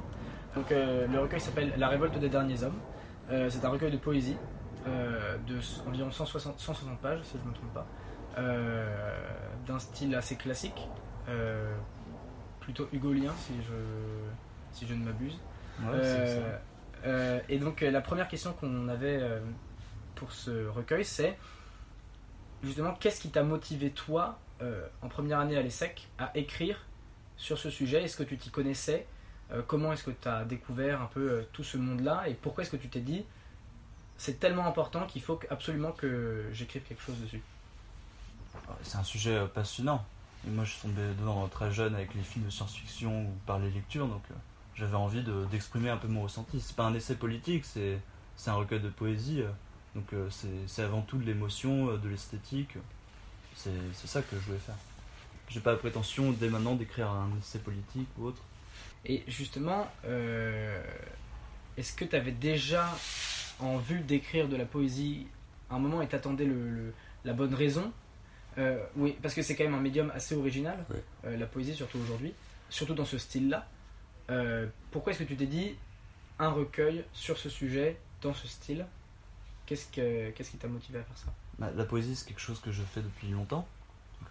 [0.54, 2.78] Donc euh, le recueil s'appelle La révolte des derniers hommes.
[3.50, 4.36] C'est un recueil de poésie
[4.86, 7.86] de environ 160, 160 pages, si je ne me trompe pas,
[9.66, 10.88] d'un style assez classique,
[12.60, 13.74] plutôt hugolien si je,
[14.72, 15.38] si je ne m'abuse.
[15.82, 19.20] Ouais, et donc la première question qu'on avait
[20.14, 21.36] pour ce recueil, c'est
[22.62, 26.84] justement qu'est-ce qui t'a motivé toi, euh, en première année à l'ESSEC, à écrire
[27.36, 28.02] sur ce sujet?
[28.02, 29.06] Est-ce que tu t'y connaissais?
[29.52, 32.28] Euh, Comment est-ce que tu as découvert un peu euh, tout ce monde-là?
[32.28, 33.24] Et pourquoi est-ce que tu t'es dit
[34.20, 37.40] c'est tellement important qu'il faut absolument que j'écrive quelque chose dessus?
[38.82, 40.04] C'est un sujet passionnant.
[40.46, 43.58] Et moi, je suis tombé dedans très jeune avec les films de science-fiction ou par
[43.60, 44.22] les lectures, donc
[44.74, 46.60] j'avais envie de- d'exprimer un peu mon ressenti.
[46.60, 48.00] C'est pas un essai politique, c'est
[48.46, 49.42] un recueil de poésie.
[49.98, 50.28] Donc euh,
[50.66, 52.74] c'est avant tout de l'émotion, euh, de l'esthétique.
[53.56, 54.76] C'est c'est ça que je voulais faire.
[55.48, 58.42] J'ai pas la prétention dès maintenant d'écrire un essai politique ou autre.
[59.04, 60.80] Et justement, euh,
[61.76, 62.88] est-ce que tu avais déjà
[63.58, 65.26] en vue d'écrire de la poésie
[65.70, 67.90] à un moment et t'attendais le, le- la bonne raison?
[68.58, 71.02] Euh, Oui, parce que c'est quand même un médium assez original, Ouais.
[71.24, 72.32] euh, la poésie, surtout aujourd'hui,
[72.70, 73.66] surtout dans ce style-là.
[74.30, 75.74] Euh, pourquoi est-ce que tu t'es dit
[76.38, 78.86] un recueil sur ce sujet, dans ce style?
[79.68, 81.26] Qu'est-ce que- qu'est-ce qui t'a motivé à faire ça?
[81.58, 83.68] Bah, la poésie, c'est quelque chose que je fais depuis longtemps.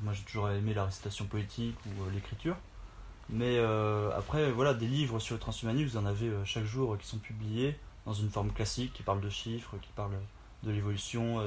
[0.02, 2.58] Moi, j'ai toujours aimé la récitation poétique ou euh, l'écriture.
[3.30, 6.98] Mais euh, après, voilà, des livres sur le transhumanisme, vous en avez euh, chaque jour
[6.98, 10.18] qui sont publiés dans une forme classique, qui parlent de chiffres, qui parlent
[10.64, 11.46] de l'évolution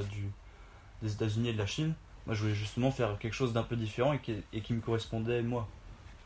[1.01, 1.93] des États-Unis et de la Chine.
[2.27, 5.67] Moi, je voulais justement faire quelque chose d'un peu différent et qui, me correspondait moi.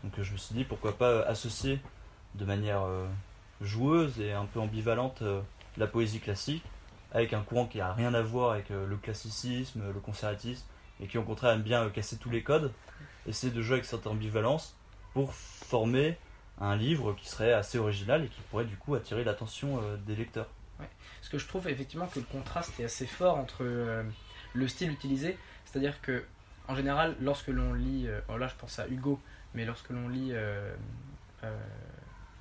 [0.04, 1.80] Donc, je me suis dit, pourquoi pas associer
[2.36, 2.84] de manière
[3.62, 5.24] joueuse et un peu ambivalente
[5.78, 6.64] la poésie classique
[7.16, 10.66] avec un courant qui a rien à voir avec euh, le classicisme, le conservatisme,
[11.02, 12.72] et qui au contraire aime bien euh, casser tous les codes,
[13.26, 14.76] essayer de jouer avec cette ambivalence
[15.14, 16.18] pour former
[16.60, 20.16] un livre qui serait assez original et qui pourrait du coup attirer l'attention euh, des
[20.16, 20.50] lecteurs.
[20.78, 23.64] Parce que je trouve effectivement que le contraste est assez fort entre
[24.54, 26.26] le style utilisé, c'est-à-dire que
[26.68, 29.20] en général, lorsque l'on lit, euh, bon là je pense à Hugo,
[29.54, 30.34] mais lorsque l'on lit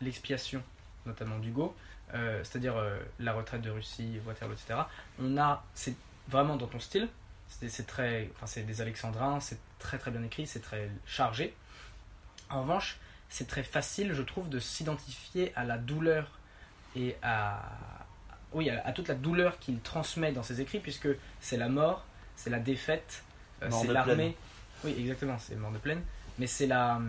[0.01, 0.63] l'expiation,
[1.07, 1.75] notamment d'Hugo,
[2.15, 4.81] euh, c'est-à-dire euh, la retraite de Russie, Waterloo, etc.,
[5.21, 5.95] on a, c'est
[6.29, 7.09] vraiment dans ton style,
[7.49, 11.55] c'est très, enfin c'est des alexandrins, c'est très très bien écrit, c'est très chargé.
[12.51, 12.99] En revanche,
[13.29, 16.31] c'est très facile, je trouve, de s'identifier à la douleur
[16.97, 17.63] et à,
[18.53, 21.09] oui, à, à toute la douleur qu'il transmet dans ses écrits, puisque
[21.41, 22.05] c'est la mort,
[22.37, 23.25] c'est la défaite,
[23.63, 24.37] euh, c'est l'armée.
[24.85, 26.03] Oui, exactement, c'est mort de plaine.
[26.39, 27.01] Mais c'est la,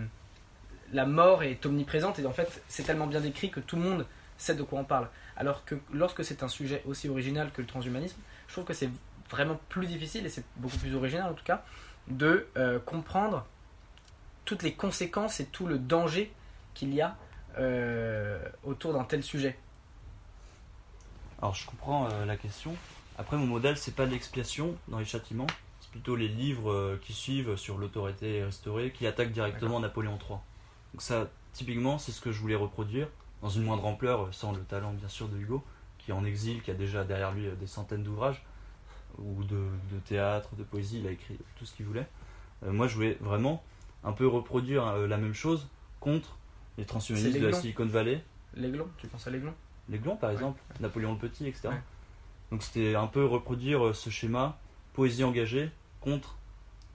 [0.93, 4.05] la mort est omniprésente et en fait, c'est tellement bien décrit que tout le monde
[4.37, 5.09] sait de quoi on parle.
[5.35, 8.89] Alors que lorsque c'est un sujet aussi original que le transhumanisme, je trouve que c'est
[9.29, 11.63] vraiment plus difficile, et c'est beaucoup plus original en tout cas,
[12.07, 13.45] de euh, comprendre
[14.45, 16.31] toutes les conséquences et tout le danger
[16.73, 17.17] qu'il y a
[17.57, 19.57] euh, autour d'un tel sujet.
[21.41, 22.75] Alors je comprends euh, la question.
[23.17, 25.47] Après mon modèle c'est pas l'expiation dans les châtiments,
[25.81, 30.37] c'est plutôt les livres qui suivent sur l'autorité restaurée qui attaquent directement Napoléon III.
[30.93, 33.07] Donc ça typiquement c'est ce que je voulais reproduire
[33.45, 35.63] dans une moindre ampleur euh, sans le talent bien sûr de Hugo
[35.99, 38.43] qui est en exil, qui a déjà derrière lui euh, des centaines d'ouvrages
[39.19, 39.55] ou de,
[39.91, 42.07] de théâtre, de poésie, il a écrit tout ce qu'il voulait.
[42.63, 43.63] Euh, moi je voulais vraiment
[44.03, 45.67] un peu reproduire euh, la même chose
[45.99, 46.37] contre
[46.79, 47.61] les transhumanistes de la l'Aiglon.
[47.61, 48.23] Silicon Valley
[48.55, 49.53] L'aiglon, tu penses à l'aiglon?
[49.89, 51.67] Les glands par exemple, Napoléon le Petit, etc.
[51.67, 51.81] Ouais.
[52.51, 54.57] Donc c'était un peu reproduire euh, ce schéma
[54.93, 55.69] poésie engagée
[56.01, 56.35] contre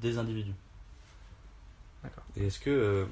[0.00, 0.54] des individus.
[2.36, 3.04] Et est-ce que, euh,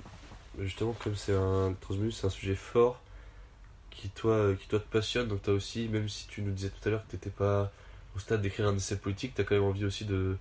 [0.59, 3.01] justement, comme c'est un le transhumanisme, c'est un sujet fort
[3.99, 6.53] qui toi, euh, qui toi te passionne, donc tu as aussi, même si tu nous
[6.53, 7.73] disais tout à l'heure que tu n'étais pas
[8.15, 10.37] au stade d'écrire un essai politique, tu as quand même envie aussi de,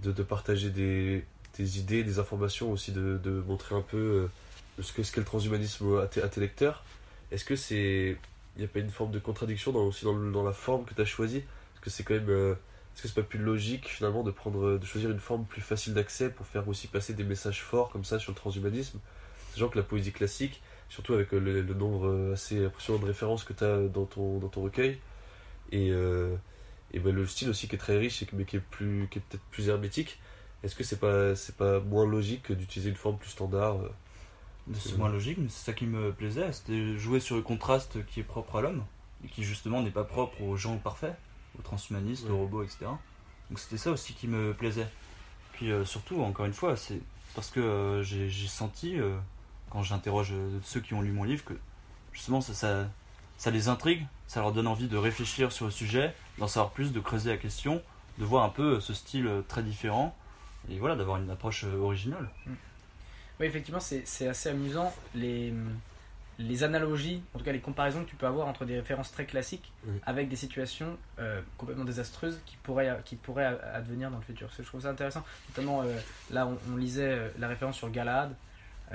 [0.00, 1.24] de, partager des,
[1.58, 4.30] des idées, des informations, aussi de, de montrer un peu
[4.78, 6.84] euh, ce qu'est ce qu'est le transhumanisme à tes, lecteurs.
[7.30, 8.16] Est-ce que c'est.
[8.56, 11.04] Il n'y a pas une forme de contradiction aussi dans, la forme que tu as
[11.04, 11.38] choisie?
[11.38, 12.30] Est-ce que c'est quand même.
[12.30, 12.54] euh,
[12.94, 15.94] est-ce que c'est pas plus logique finalement de prendre de choisir une forme plus facile
[15.94, 19.00] d'accès pour faire aussi passer des messages forts comme ça sur le transhumanisme?
[19.52, 23.06] Sachant que la poésie classique, surtout avec euh, le, le nombre euh, assez impressionnant de
[23.06, 24.98] références que tu as dans ton, dans ton recueil,
[25.72, 26.34] et, euh,
[26.92, 29.08] et ben, le style aussi qui est très riche et qui- mais qui est, plus,
[29.10, 30.18] qui est peut-être plus hermétique,
[30.62, 33.88] est-ce que c'est pas, c'est pas moins logique que d'utiliser une forme plus standard euh
[34.74, 38.20] C'est moins logique, mais c'est ça qui me plaisait, c'était jouer sur le contraste qui
[38.20, 38.84] est propre à l'homme,
[39.24, 41.14] et qui justement n'est pas propre aux gens parfaits,
[41.58, 42.30] aux transhumanistes, Ouais.
[42.30, 42.86] aux robots, etc.
[43.50, 44.86] Donc c'était ça aussi qui me plaisait.
[45.52, 47.00] Puis euh, surtout, encore une fois, c'est
[47.34, 49.16] parce que euh, j'ai senti, euh,
[49.74, 51.54] quand j'interroge euh, ceux qui ont lu mon livre, que
[52.12, 52.86] justement ça, ça,
[53.36, 56.92] ça les intrigue, ça leur donne envie de réfléchir sur le sujet, d'en savoir plus,
[56.92, 57.82] de creuser la question,
[58.18, 60.16] de voir un peu euh, ce style euh, très différent,
[60.70, 62.30] et voilà, d'avoir une approche originale.
[63.40, 65.52] Oui, effectivement, c'est assez amusant les,
[66.38, 69.26] les analogies, en tout cas les comparaisons que tu peux avoir entre des références très
[69.26, 69.94] classiques Oui.
[70.06, 74.48] avec des situations euh, complètement désastreuses qui pourraient, qui pourraient advenir dans le futur.
[74.56, 75.24] Je trouve ça intéressant.
[75.50, 75.98] Notamment, euh,
[76.30, 78.32] là, on, on lisait la référence sur Galahad,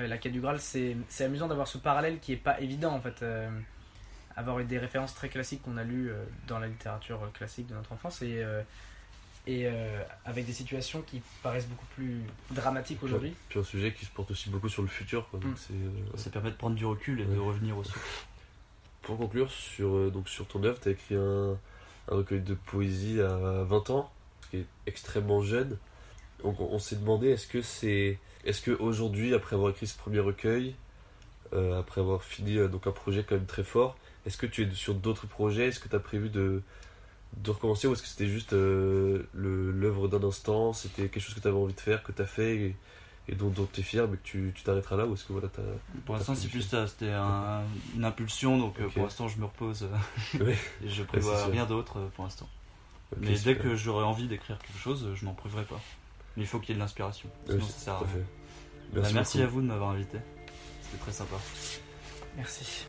[0.07, 0.59] la quête du Graal.
[0.59, 3.21] C'est c'est amusant d'avoir ce parallèle qui est pas évident en fait.
[3.23, 3.49] euh,
[4.35, 7.73] avoir des références très classiques qu'on a lues euh, dans la littérature euh, classique de
[7.73, 8.61] notre enfance et, euh,
[9.47, 12.21] et euh, avec des situations qui paraissent beaucoup plus
[12.51, 13.33] dramatiques aujourd'hui.
[13.49, 15.27] Puis un sujet qui se porte aussi beaucoup sur le futur.
[15.29, 15.73] Quoi, donc Mm.
[15.73, 17.99] euh, Ça permet de prendre du recul et de revenir au sources.
[19.01, 21.51] Pour conclure, sur, euh, donc sur ton œuvre, tu as écrit un,
[22.09, 24.09] un recueil de poésie à 20 ans,
[24.43, 25.77] ce qui est extrêmement jeune.
[26.43, 30.19] On, on s'est demandé, est-ce que c'est, est-ce que aujourd'hui, après avoir écrit ce premier
[30.19, 30.75] recueil,
[31.53, 34.63] euh, après avoir fini euh, donc un projet quand même très fort, est-ce que tu
[34.63, 35.67] es sur d'autres projets?
[35.67, 36.61] Est-ce que tu as prévu de,
[37.37, 41.35] de recommencer ou est-ce que c'était juste euh, le- l'œuvre d'un instant C'était quelque chose
[41.35, 42.75] que tu avais envie de faire, que tu as fait et,
[43.27, 45.49] et dont, tu es fier, mais que tu t'arrêteras là Ou est-ce que voilà.
[46.05, 46.87] Pour l'instant, c'est plus ça?
[46.87, 47.63] C'était un-
[47.95, 49.87] une impulsion, donc euh, pour l'instant, je me repose.
[50.39, 50.57] Ouais.
[50.83, 52.47] et je prévois rien d'autre pour l'instant.
[53.19, 55.81] Mais dès que j'aurai envie d'écrire quelque chose, je n'en priverai pas.
[56.39, 57.29] Mais il faut qu'il y ait de l'inspiration.
[57.45, 58.07] Sinon, c'est- ça sert à rien.
[58.93, 60.19] Bah, Merci, à vous de m'avoir invité.
[60.81, 61.35] C'était très sympa.
[62.37, 62.87] Merci.